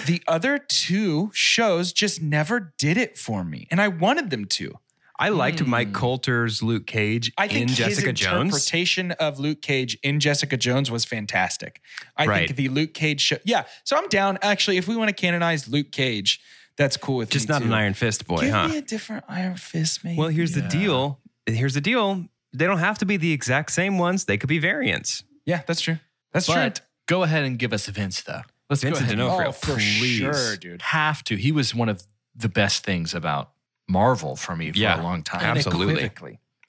[0.06, 4.78] the other two shows just never did it for me, and I wanted them to.
[5.16, 8.46] I liked Mike Colter's Luke Cage I think in his Jessica Jones.
[8.52, 11.80] interpretation of Luke Cage in Jessica Jones was fantastic.
[12.16, 12.48] I Right.
[12.48, 13.62] think the Luke Cage show, yeah.
[13.84, 14.38] So I'm down.
[14.42, 16.40] Actually, if we want to canonize Luke Cage,
[16.76, 17.66] that's cool with Just me not too.
[17.68, 18.68] an Iron Fist boy, Give huh?
[18.68, 20.18] me a different Iron Fist, maybe.
[20.18, 21.20] Well, here's the deal.
[21.46, 22.24] Here's the deal.
[22.52, 24.24] They don't have to be the exact same ones.
[24.24, 25.24] They could be variants.
[25.46, 25.98] yeah, that's true.
[26.32, 26.84] That's But true.
[27.06, 28.42] go ahead and give us Vince though.
[28.70, 29.10] Let's Vincent go ahead.
[29.12, 30.18] and- D'Onofrio, Oh, for please.
[30.18, 30.82] sure, dude.
[30.82, 31.36] Have to.
[31.36, 32.02] He was one of
[32.34, 33.50] the best things about
[33.88, 35.00] Marvel for me for Yeah.
[35.00, 35.42] a long time.
[35.56, 36.10] Absolutely.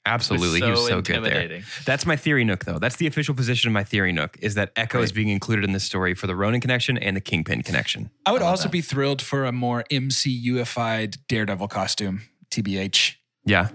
[0.06, 0.60] Unequivocally.
[0.60, 1.62] Absolutely, he was so good there.
[1.84, 2.78] That's my theory nook, though.
[2.78, 5.72] That's the official position of my theory nook is that Echo is being included in
[5.72, 8.10] this story for the Ronin connection and the Kingpin connection.
[8.24, 13.16] I would also be thrilled for a more MCUified Daredevil costume, TBH.
[13.44, 13.68] Yeah,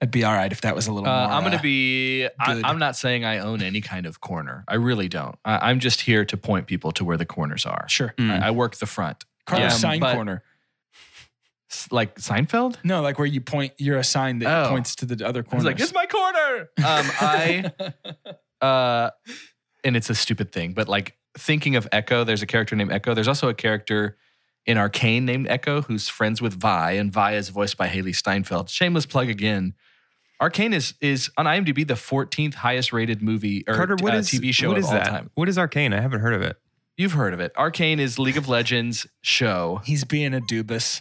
[0.00, 1.32] I'd be all right if that was a little Uh, more.
[1.36, 2.26] I'm going uh, to be.
[2.38, 4.64] I, I'm not saying I own any kind of corner.
[4.68, 5.36] I really don't.
[5.44, 7.86] I, I'm just here to point people to where the corners are.
[7.88, 8.14] Sure.
[8.18, 8.42] Mm.
[8.42, 10.42] I, I work the front, Carter's Yeah, sign but- corner.
[11.72, 12.76] S- like Seinfeld.
[12.84, 14.68] No, like where you point, you're a sign that Oh.
[14.70, 15.56] points to the other I corner.
[15.56, 17.72] was like, "It's my corner." Um, I,
[18.64, 19.10] uh,
[19.84, 23.14] and it's a stupid thing, but like thinking of Echo, there's a character named Echo.
[23.14, 24.16] There's also a character
[24.66, 28.68] in Arcane named Echo who's friends with Vi, and Vi is voiced by Hailee Steinfeld.
[28.68, 29.74] Shameless plug again.
[30.40, 34.28] Arcane is is on IMDb the 14th highest rated movie or Carter, what uh, is
[34.28, 35.06] TV show What of all that?
[35.06, 35.30] time.
[35.34, 35.92] What is Arcane?
[35.92, 36.56] I haven't heard of it.
[36.96, 37.52] You've heard of it.
[37.56, 41.00] Arcane is League of Legends show He's being a dubus.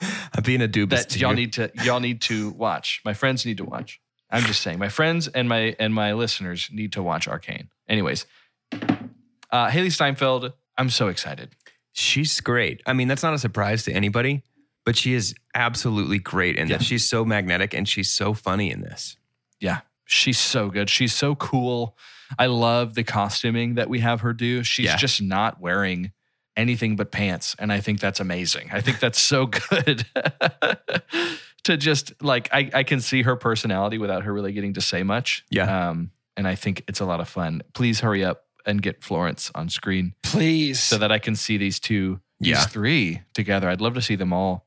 [0.00, 3.00] I'm being a dubis that y'all need to y'all need to watch.
[3.04, 4.00] My friends need to watch.
[4.30, 7.68] I'm just saying, my friends and my and my listeners need to watch Arcane.
[7.88, 8.26] Anyways,
[8.72, 11.50] uh, Hailee Steinfeld, I'm so excited.
[11.92, 12.82] She's great.
[12.86, 14.42] I mean, that's not a surprise to anybody,
[14.84, 16.76] but she is absolutely great in Yeah.
[16.78, 16.86] this.
[16.86, 19.16] She's so magnetic and she's so funny in this.
[19.60, 20.88] Yeah, she's so good.
[20.90, 21.96] She's so cool.
[22.38, 24.62] I love the costuming that we have her do.
[24.62, 24.96] She's Yeah.
[24.96, 26.12] just not wearing
[26.58, 28.68] anything but pants, and I think that's amazing.
[28.72, 30.04] I think that's so good.
[31.64, 35.02] to just like I, I can see her personality without her really getting to say
[35.02, 35.44] much.
[35.50, 35.90] Yeah.
[35.90, 37.62] Um, and I think it's a lot of fun.
[37.74, 40.80] Please hurry up and get Florence on screen Please.
[40.80, 43.68] so that I can see these two, these three together.
[43.68, 44.66] I'd love to see them all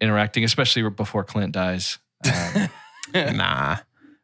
[0.00, 1.98] interacting, especially before Clint dies.
[3.12, 3.78] Um, nah.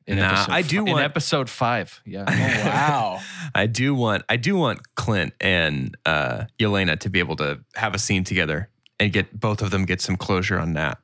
[0.06, 2.00] In Nah, episode I do fi- in want- episode five.
[2.04, 2.24] Yeah.
[2.28, 3.20] Oh, wow.
[3.54, 7.94] I do want I do want Clint and uh Yelena to be able to have
[7.94, 8.68] a scene together
[9.00, 10.98] and get both of them get some closure on that.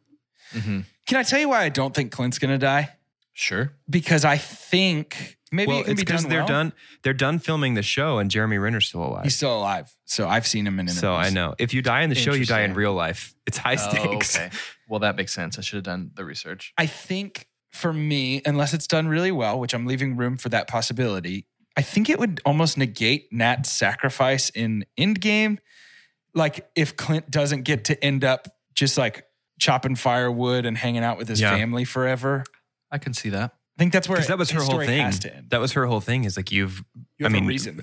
[0.53, 2.91] hmm Can I tell you why I don't think Clint's going to die?
[3.35, 3.73] Sure.
[3.89, 6.49] Because I think maybe well, it can it's because done they're well.
[6.49, 9.25] done they're done filming the show and Jeremy Renner's still alive.
[9.25, 9.93] He's still alive.
[10.05, 11.01] So I've seen him in interviews.
[11.01, 11.55] so I know.
[11.59, 13.35] If you die in the show, you die in real life.
[13.47, 14.37] It's high stakes.
[14.39, 14.51] Oh, okay.
[14.89, 15.59] Well, that makes sense.
[15.59, 16.73] I should have done the research.
[16.77, 20.69] I think for me, unless it's done really well, which I'm leaving room for that
[20.69, 25.59] possibility, I think it would almost negate Nat's sacrifice in Endgame.
[26.35, 29.25] Like if Clint doesn't get to end up just like
[29.59, 31.51] chopping firewood and hanging out with his Yeah.
[31.51, 32.45] family forever.
[32.91, 33.53] I can see that.
[33.55, 35.01] I think that's where that was her whole thing.
[35.03, 35.51] Has to end.
[35.51, 36.25] That was her whole thing.
[36.25, 36.85] Is like you've
[37.19, 37.83] you I mean, a reason.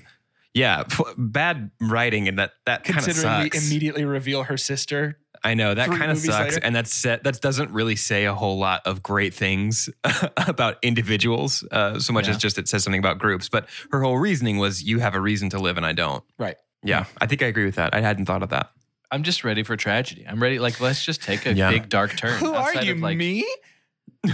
[0.54, 3.66] yeah, f- bad writing and that that kind of Considering sucks.
[3.68, 5.18] immediately reveal her sister.
[5.42, 6.60] I know that kind of sucks, later.
[6.66, 9.88] and that's set, that doesn't really say a whole lot of great things
[10.46, 12.32] about individuals, uh, so much Yeah.
[12.34, 13.48] as just it says something about groups.
[13.48, 16.56] But her whole reasoning was, "You have a reason to live, and I don't." Right.
[16.82, 17.94] Yeah, I think I agree with that.
[17.94, 18.70] I hadn't thought of that.
[19.10, 20.24] I'm just ready for tragedy.
[20.28, 20.58] I'm ready.
[20.58, 21.70] Like, let's just take a Yeah.
[21.70, 22.38] big dark turn.
[22.38, 23.44] Who are you, of, like, me?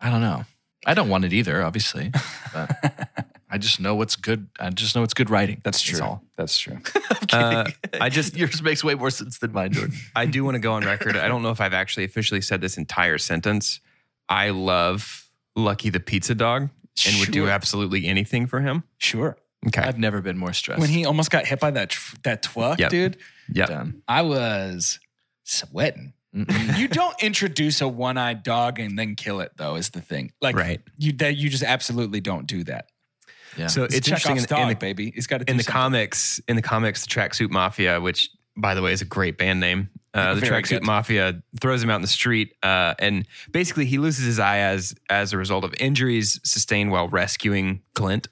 [0.00, 0.44] I don't know.
[0.84, 2.12] I don't want it either, obviously.
[2.52, 3.08] But
[3.56, 4.48] I just know what's good.
[4.60, 5.62] I just know it's good writing.
[5.64, 5.98] That's true.
[6.04, 6.22] all.
[6.36, 6.78] That's true.
[7.32, 7.64] Uh,
[8.00, 9.96] I just yours makes way more sense than mine, Jordan.
[10.14, 11.16] I do want to go on record.
[11.16, 13.80] I don't know if I've actually officially said this entire sentence.
[14.28, 16.68] I love Lucky the pizza dog
[17.06, 18.84] and would do absolutely anything for him.
[18.98, 19.36] Sure.
[19.66, 19.80] Okay.
[19.82, 20.80] I've never been more stressed.
[20.80, 22.90] When he almost got hit by that tr- that twuck, Yep.
[22.90, 23.16] dude,
[23.52, 23.66] yeah.
[23.66, 24.02] done.
[24.06, 25.00] I was
[25.44, 26.12] sweating.
[26.76, 30.54] You don't introduce a one-eyed dog and then kill it though is the thing like
[30.54, 30.80] Right.
[30.98, 32.90] you that you just absolutely don't do that
[33.56, 33.68] Yeah.
[33.68, 35.80] So it's interesting Chekhov's in, in the baby he's got to do in the something.
[35.80, 39.60] comics, in the comics, the Tracksuit Mafia, which by the way is a great band
[39.60, 40.84] name, uh, the Very Tracksuit good.
[40.84, 44.94] Mafia throws him out in the street, uh, and basically he loses his eye as
[45.10, 48.28] as a result of injuries sustained while rescuing Clint.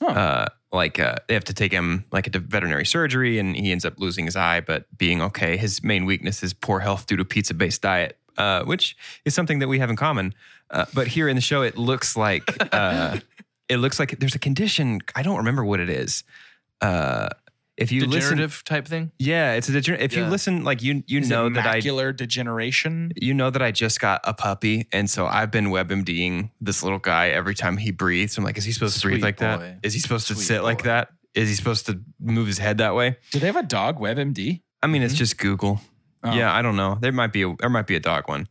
[0.00, 0.06] Huh.
[0.08, 3.84] Uh, like uh, they have to take him like into veterinary surgery, and he ends
[3.84, 5.56] up losing his eye, but being okay.
[5.56, 9.60] His main weakness is poor health due to pizza based diet, uh, which is something
[9.60, 10.34] that we have in common.
[10.70, 12.42] Uh, but here in the show, it looks like
[12.74, 13.18] uh,
[13.68, 15.00] it looks like there's a condition.
[15.14, 16.24] I don't remember what it is.
[16.80, 17.28] Uh,
[17.76, 19.10] if you listen, Degenerative type thing.
[19.18, 22.14] yeah, it's a degener- If you listen, like you you Is know that I macular
[22.14, 26.84] degeneration you know that I just got a puppy, and so I've been WebMDing this
[26.84, 28.38] little guy every time he breathes.
[28.38, 29.44] I'm like, is he supposed to breathe like boy.
[29.46, 29.78] that?
[29.82, 31.08] Is he supposed to Sweet sit like that?
[31.34, 33.16] Is he supposed to move his head that way?
[33.32, 35.80] do they have a dog WebMD I mean, it's just Google.
[36.22, 36.32] Oh.
[36.32, 36.98] Yeah, I don't know.
[37.00, 38.46] There might be a, there might be a dog one,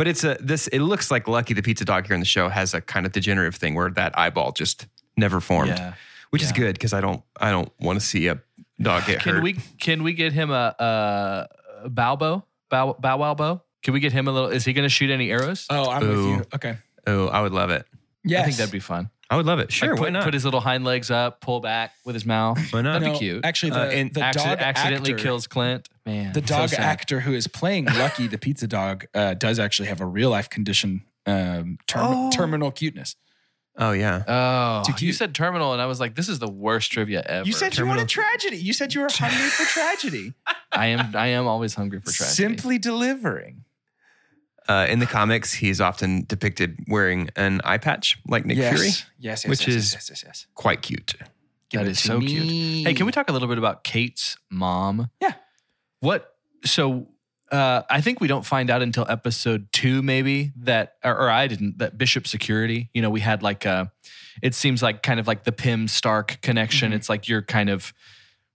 [0.00, 0.66] but it's a this.
[0.68, 3.12] It looks like Lucky the pizza dog here in the show has a kind of
[3.12, 4.86] degenerative thing where that eyeball just
[5.18, 5.92] never formed, Yeah.
[6.30, 8.40] which is good because I don't I don't want to see a
[8.80, 9.42] dog get Can hurt.
[9.42, 12.46] we can we get him a, a, a Balbo?
[12.70, 13.60] Bow Bow Wow Bow?
[13.82, 14.48] Can we get him a little?
[14.48, 15.66] Is he going to shoot any arrows?
[15.68, 16.08] oh i'm Ooh.
[16.08, 17.84] with you okay oh, I would love it.
[18.24, 19.10] yes I think that'd be fun.
[19.30, 19.70] I would love it.
[19.70, 20.24] Sure, Like, put, why not?
[20.24, 22.58] Put his little hind legs up, pull back with his mouth.
[22.72, 22.94] Why not?
[23.00, 23.44] That'd be No, cute.
[23.44, 25.88] actually the, Uh, and the Acci- dog accidentally actor, kills Clint.
[26.04, 26.80] Man, the dog sad.
[26.80, 30.50] actor who is playing lucky the pizza dog uh, does actually have a real life
[30.50, 32.30] condition um, term- Oh.
[32.32, 33.14] terminal cuteness.
[33.78, 34.24] Oh yeah.
[34.26, 37.46] Oh, Too you said terminal, and I was like, this is the worst trivia ever.
[37.46, 38.56] You said you wanted tragedy.
[38.56, 40.34] You said you were hungry for tragedy.
[40.72, 41.14] I am.
[41.14, 42.34] I am always hungry for tragedy.
[42.34, 43.64] Simply delivering.
[44.68, 48.72] Uh, in the comics, he's often depicted wearing an eye patch like Nick yes.
[48.74, 48.88] Fury.
[48.88, 50.46] Yes, yes, Which yes, is- yes, yes, yes.
[50.54, 51.14] Quite cute.
[51.70, 52.86] Give That it is to so cute.
[52.86, 55.08] Hey, can we talk a little bit about Kate's mom?
[55.20, 55.34] Yeah.
[56.00, 56.34] What?
[56.64, 57.08] So,
[57.52, 61.46] uh, I think we don't find out until episode two, maybe that, or, or I
[61.46, 61.78] didn't.
[61.78, 62.90] That Bishop Security.
[62.94, 63.92] You know, we had like a.
[64.42, 66.92] It seems like kind of like the Pym Stark connection.
[66.92, 66.96] Mhm.
[66.96, 67.92] It's like you're kind of,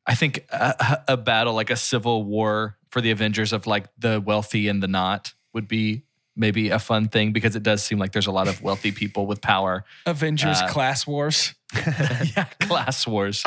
[0.05, 4.19] I think, a, a battle like a civil war for the Avengers of like the
[4.19, 6.03] wealthy and the not would be
[6.35, 9.25] maybe a fun thing because it does seem like there's a lot of wealthy people
[9.25, 11.55] with power Avengers Uh, Class Wars.
[11.75, 13.43] yeah, class wars.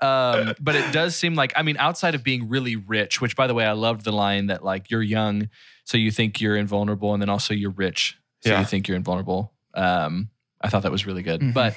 [0.00, 3.46] Um, but it does seem like, I mean, outside of being really rich, which by
[3.46, 5.48] the way, I loved the line that like you're young,
[5.84, 8.60] so you think you're invulnerable, and then also you're rich, so Yeah.
[8.60, 9.52] you think you're invulnerable.
[9.74, 11.40] Um, I thought that was really good.
[11.40, 11.52] Mhm.
[11.54, 11.76] But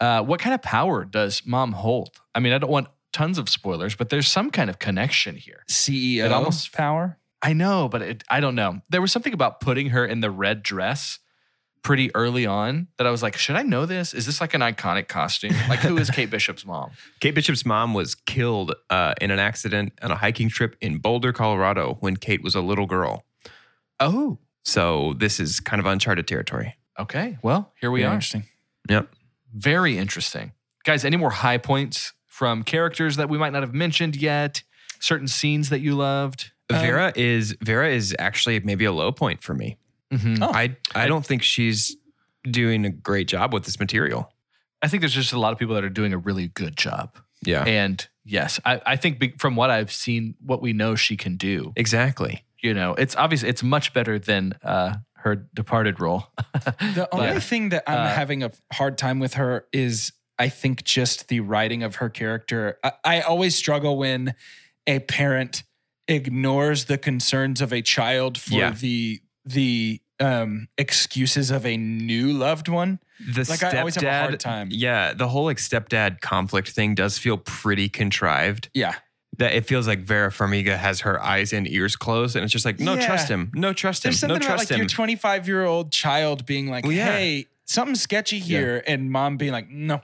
[0.00, 2.10] uh, what kind of power does mom hold?
[2.34, 5.62] I mean, I don't want tons of spoilers, but there's some kind of connection here.
[5.68, 7.18] CEO It almost- power.
[7.44, 8.80] I know, but it, I don't know.
[8.90, 11.18] There was something about putting her in the red dress
[11.82, 14.14] pretty early on that I was like, should I know this?
[14.14, 15.52] Is this like an iconic costume?
[15.68, 16.92] Like, who is Kate Bishop's mom?
[17.20, 21.32] Kate Bishop's mom was killed uh, in an accident on a hiking trip in Boulder,
[21.34, 23.24] Colorado, when Kate was a little girl.
[24.00, 26.76] Oh, So this is kind of uncharted territory.
[26.98, 27.36] okay.
[27.42, 28.14] Well, here we Yeah, are.
[28.14, 28.44] Interesting.
[28.88, 29.08] Yep.
[29.52, 30.52] Very interesting.
[30.84, 34.62] Guys, any more high points from characters that we might not have mentioned yet?
[35.00, 36.50] Certain scenes that you loved?
[36.70, 39.76] Um, Vera is Vera is actually maybe a low point for me.
[40.12, 40.38] Mhm.
[40.42, 40.50] Oh.
[40.52, 41.96] I I don't think she's
[42.50, 44.30] doing a great job with this material.
[44.82, 47.16] I think there's just a lot of people that are doing a really good job.
[47.42, 47.64] Yeah.
[47.64, 51.36] And yes, I, I think be- from what I've seen, what we know she can
[51.36, 52.44] do, Exactly.
[52.62, 56.26] you know, it's obvious it's much better than uh, her departed role.
[56.94, 60.48] The only But, thing that I'm uh, having a hard time with her is I
[60.50, 62.78] think just the writing of her character.
[62.84, 64.34] I, I always struggle when
[64.86, 65.62] a parent
[66.08, 68.70] ignores the concerns of a child for Yeah.
[68.72, 72.98] the the um excuses of a new loved one.
[73.34, 74.68] The Like, I always have a hard time.
[74.70, 78.68] Yeah, the whole like stepdad conflict thing does feel pretty contrived.
[78.74, 78.94] Yeah.
[79.38, 82.64] That it feels like Vera Farmiga has her eyes and ears closed, and it's just
[82.64, 83.06] like, no, Yeah.
[83.06, 84.78] trust him, no, trust him, There's no, something about trust like him.
[84.82, 87.06] your 25 year old child being like, Well, yeah.
[87.16, 90.02] hey, something's sketchy here, and mom being like, no.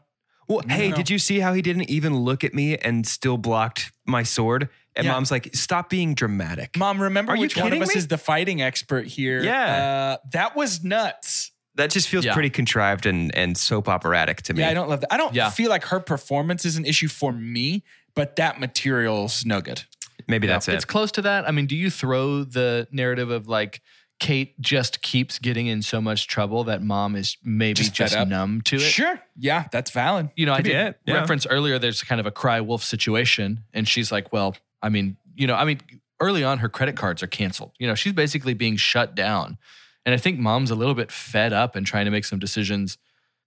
[0.49, 0.97] well, No, hey, no.
[0.97, 4.69] did you see how he didn't even look at me and still blocked my sword?
[4.97, 5.13] And Yeah.
[5.13, 6.77] mom's like, stop being dramatic.
[6.77, 7.95] Mom, remember Are you which one of us me?
[7.99, 9.43] is the fighting expert here?
[9.43, 9.65] Yeah.
[9.65, 11.53] Uh, that was nuts.
[11.77, 12.35] that just feels Yeah.
[12.35, 14.61] pretty contrived and and soap operatic to me.
[14.61, 15.13] Yeah, I don't love that.
[15.15, 15.49] I don't Yeah.
[15.51, 19.85] feel like her performance is an issue for me, but that material's no good.
[20.29, 20.69] Maybe Yeah, it.
[20.69, 21.49] It's close to that.
[21.49, 23.81] I mean, do you throw the narrative of like
[24.19, 28.61] Kate just keeps getting in so much trouble that mom is maybe Just just, numb
[28.63, 28.81] to it?
[28.81, 29.19] Sure.
[29.39, 30.29] Yeah, that's valid.
[30.37, 31.15] You know, I Could be did it, yeah.
[31.15, 33.65] reference earlier there's kind of a cry wolf situation.
[33.73, 35.81] And she's like, well, I mean, you know, I mean,
[36.21, 37.73] early on her credit cards are canceled.
[37.79, 39.59] You know, she's basically being shut down.
[40.07, 42.99] And I think mom's a little bit fed up and trying to make some decisions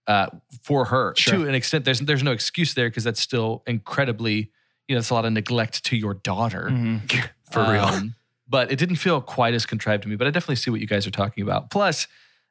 [0.07, 0.27] uh,
[0.61, 1.39] for her Sure.
[1.39, 1.85] to an extent.
[1.85, 4.51] There's there's no excuse there because that's still incredibly,
[4.87, 6.69] you know, it's a lot of neglect to your daughter.
[7.51, 7.83] For real.
[7.83, 8.15] Um,
[8.49, 10.15] but it didn't feel quite as contrived to me.
[10.15, 11.69] But I definitely see what you guys are talking about.
[11.69, 12.07] Plus,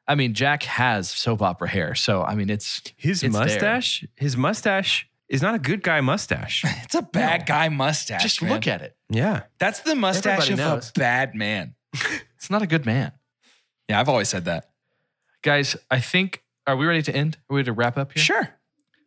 [0.07, 3.45] I mean, Jack has soap opera hair, so I mean, it's His it's there.
[3.45, 6.63] mustache, his mustache is not a good guy mustache.
[6.83, 8.21] It's a bad guy mustache.
[8.23, 8.51] just man.
[8.51, 8.95] look at it.
[9.09, 9.41] yeah.
[9.59, 10.89] That's the mustache Everybody of knows.
[10.95, 11.75] a bad man.
[12.37, 13.13] It's not a good man,
[13.87, 14.69] Yeah, I've always said that.
[15.41, 15.75] guys.
[15.89, 16.43] I think.
[16.67, 17.35] Are we ready to end?
[17.49, 18.23] Are we ready to wrap up here?
[18.23, 18.49] Sure.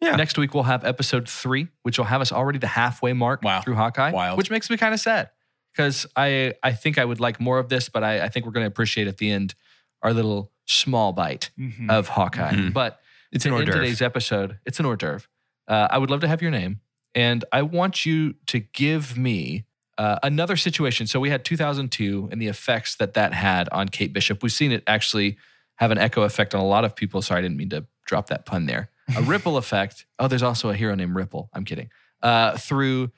[0.03, 0.17] Yeah.
[0.17, 3.61] Next week we'll have episode three, which will have us already the halfway mark Wow.
[3.63, 4.37] through Hawkeye, Wild.
[4.39, 5.31] which makes me kind of sad
[5.73, 8.53] because I I think I would like more of this, but I, I think we're
[8.53, 9.55] going to appreciate at the end
[10.03, 11.91] our little small bite Mhm.
[11.91, 12.53] of Hawkeye.
[12.53, 12.73] Mhm.
[12.75, 13.01] But
[13.33, 15.27] It's to an hors end today's episode, it's an hors d'oeuvre.
[15.69, 16.81] Uh, I would love to have your name,
[17.15, 19.65] and I want you to give me
[19.99, 21.07] uh, another situation.
[21.07, 24.43] So we had 2002 and the effects that that had on Kate Bishop.
[24.43, 25.39] We've seen it actually
[25.77, 27.23] have an echo effect on a lot of people.
[27.23, 28.91] Sorry, I didn't mean to drop that pun there.
[29.17, 30.07] A ripple effect.
[30.19, 31.49] Oh, there's also a hero named Ripple.
[31.53, 31.91] I'm kidding.
[32.23, 33.11] Uh, through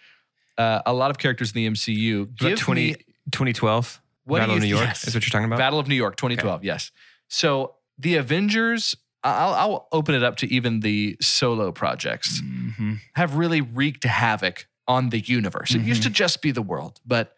[0.57, 2.23] uh, a lot of characters in the MCU.
[2.23, 2.95] About Give 20, me
[3.31, 5.07] 2012 What Battle of New York yes.
[5.07, 5.59] is what you're talking about.
[5.59, 6.65] Battle of New York 2012.
[6.65, 6.91] Yes.
[7.29, 13.01] So the Avengers, I'll, I'll open it up to even the solo projects, Mhm.
[13.15, 15.75] have really wreaked havoc on the universe.
[15.75, 17.35] It used to just be the world, but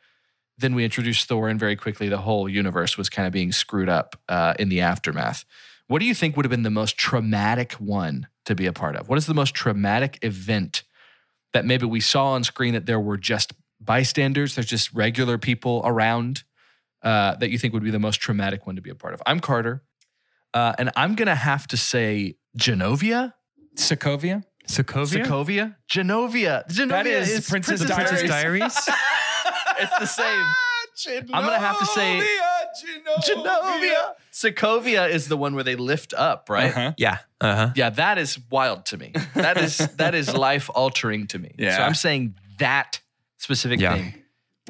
[0.58, 3.88] then we introduced Thor, and very quickly the whole universe was kind of being screwed
[3.88, 5.44] up uh, in the aftermath.
[5.86, 8.94] What do you think would have been the most traumatic one to be a part
[8.94, 9.08] of?
[9.08, 10.82] What is the most traumatic event
[11.52, 15.82] that maybe we saw on screen that there were just bystanders, there's just regular people
[15.84, 16.44] around
[17.02, 19.22] uh, that you think would be the most traumatic one to be a part of?
[19.26, 19.82] I'm Carter.
[20.52, 23.34] Uh, and I'm gonna have to say Genovia,
[23.76, 24.42] Sokovia.
[24.68, 25.24] Sokovia?
[25.24, 26.66] Sokovia, Genovia.
[26.68, 28.72] Genovia That is Princess the Princess Diaries.
[28.74, 28.88] Diaries?
[29.80, 30.46] it's the same.
[31.32, 32.20] I'm gonna have to say
[32.84, 33.44] Genovia.
[33.44, 34.12] Genovia.
[34.32, 36.70] Sokovia is the one where they lift up, right?
[36.70, 36.92] Uh-huh.
[36.96, 37.18] yeah.
[37.40, 37.70] Uh huh.
[37.74, 39.12] Yeah, that is wild to me.
[39.34, 41.54] That is that is life altering to me.
[41.58, 43.00] So I'm saying that
[43.38, 43.94] specific Yeah.
[43.94, 44.14] thing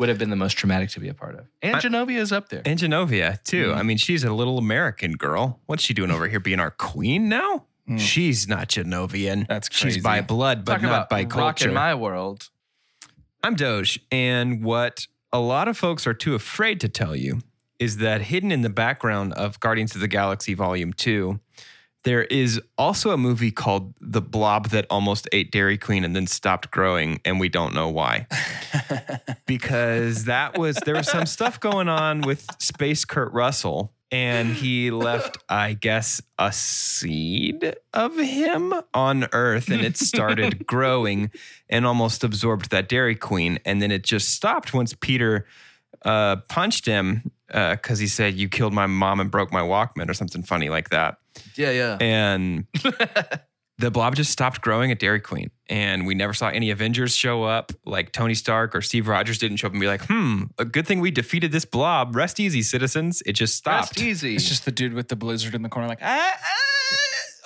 [0.00, 1.46] would have been the most traumatic to be a part of.
[1.60, 2.62] And I- Genovia is up there.
[2.64, 3.66] And Genovia, too.
[3.68, 3.76] Mm.
[3.76, 5.60] I mean, she's a little American girl.
[5.66, 7.66] What's she doing over here being our queen now?
[7.86, 8.00] Mm.
[8.00, 9.46] She's not Genovian.
[9.46, 9.96] That's crazy.
[9.96, 11.68] She's by blood, but Talk not by culture.
[11.68, 12.48] in my world.
[13.44, 17.40] I'm Doge, and what a lot of folks are too afraid to tell you
[17.78, 21.38] is that hidden in the background of Guardians of the Galaxy Volume 2,
[22.04, 26.26] there is also a movie called The Blob that almost ate Dairy Queen and then
[26.26, 28.26] stopped growing, and we don't know why.
[29.46, 34.90] because that was, there was some stuff going on with Space Kurt Russell, and he
[34.90, 41.30] left, I guess, a seed of him on Earth, and it started growing
[41.68, 43.60] and almost absorbed that Dairy Queen.
[43.64, 45.46] And then it just stopped once Peter
[46.04, 50.14] uh, punched him because he said, You killed my mom and broke my Walkman, or
[50.14, 51.18] something funny like that.
[51.56, 51.98] Yeah, yeah.
[52.00, 52.66] And
[53.78, 55.50] the blob just stopped growing at Dairy Queen.
[55.68, 57.72] And we never saw any Avengers show up.
[57.84, 60.86] Like Tony Stark or Steve Rogers didn't show up and be like, Hmm, a good
[60.86, 62.14] thing we defeated this blob.
[62.16, 63.22] Rest easy, citizens.
[63.26, 63.96] It just stopped.
[63.96, 64.34] Rest easy.
[64.34, 66.46] It's just the dude with the blizzard in the corner, like ah, ah.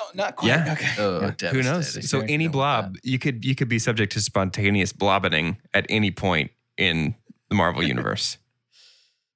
[0.00, 0.48] Oh, not quite.
[0.48, 0.72] Yeah.
[0.72, 0.90] Okay.
[0.98, 1.26] oh, Yeah.
[1.28, 1.64] Who devastating.
[1.64, 2.10] knows?
[2.10, 5.86] So Don't any want blob, you could you could be subject to spontaneous blobbening at
[5.88, 7.14] any point in
[7.48, 8.38] the Marvel universe.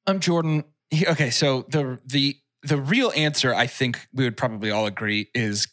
[0.07, 0.65] I'm Jordan.
[0.91, 5.29] He- Okay, so the the the real answer, I think we would probably all agree,
[5.35, 5.69] is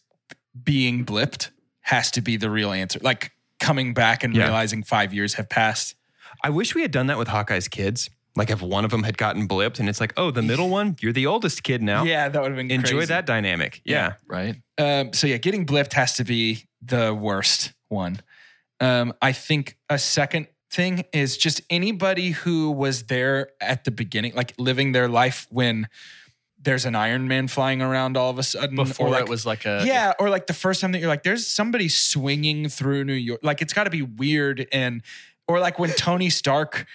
[0.63, 1.49] being blipped
[1.81, 2.99] has to be the real answer.
[3.01, 4.43] Like coming back and Yeah.
[4.43, 5.95] realizing five years have passed.
[6.43, 8.09] I wish we had done that with Hawkeye's kids.
[8.35, 10.97] Like if one of them had gotten blipped and it's like, oh, the middle one,
[10.99, 12.03] you're the oldest kid now.
[12.03, 13.05] Yeah, that would have been Enjoy crazy.
[13.07, 13.81] that dynamic.
[13.85, 14.09] Yeah.
[14.09, 14.55] that, Right?
[14.77, 18.21] Um, so yeah, getting blipped has to be the worst one.
[18.81, 24.33] Um, I think a second thing is just anybody who was there at the beginning,
[24.35, 25.87] like living their life when
[26.65, 29.45] there's an Iron Man flying around all of a sudden, Before or like, it was
[29.45, 33.05] like a yeah, or like the first time that you're like, there's somebody swinging through
[33.05, 33.39] New York.
[33.43, 35.01] Like it's got to be weird, and
[35.47, 36.85] or like when Tony Stark,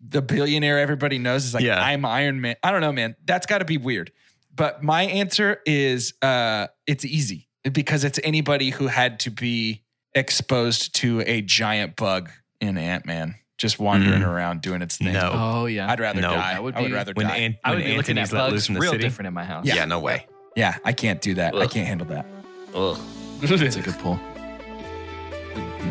[0.00, 1.80] the billionaire everybody knows, is like, Yeah.
[1.80, 2.56] I'm Iron Man.
[2.62, 3.14] I don't know, man.
[3.24, 4.10] That's got to be weird.
[4.54, 10.94] But my answer is, uh, it's easy because it's anybody who had to be exposed
[10.96, 14.26] to a giant bug in Ant Man, just wandering Mm.
[14.26, 15.12] around doing its thing.
[15.12, 15.30] No.
[15.34, 15.90] Oh yeah.
[15.90, 16.30] I'd rather No.
[16.32, 16.54] die.
[16.54, 17.36] That would I would rather When, die.
[17.36, 19.02] Ant- I when would be looking at Anthony's let bugs loose in the real city.
[19.04, 19.66] different in my house.
[19.66, 19.84] Yeah.
[19.84, 20.26] no way.
[20.56, 21.54] yeah, I can't do that.
[21.54, 22.26] I can't handle that.
[22.74, 22.98] Ugh.
[23.40, 24.16] That's a good pull.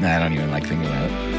[0.02, 1.30] Nah, I don't even like thinking about it.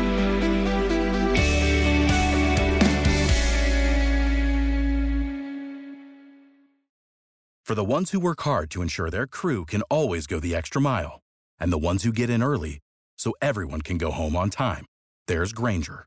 [7.64, 10.80] For the ones who work hard to ensure their crew can always go the extra
[10.82, 11.20] mile,
[11.60, 12.80] and the ones who get in early
[13.16, 14.86] so everyone can go home on time,
[15.28, 16.06] there's Grainger,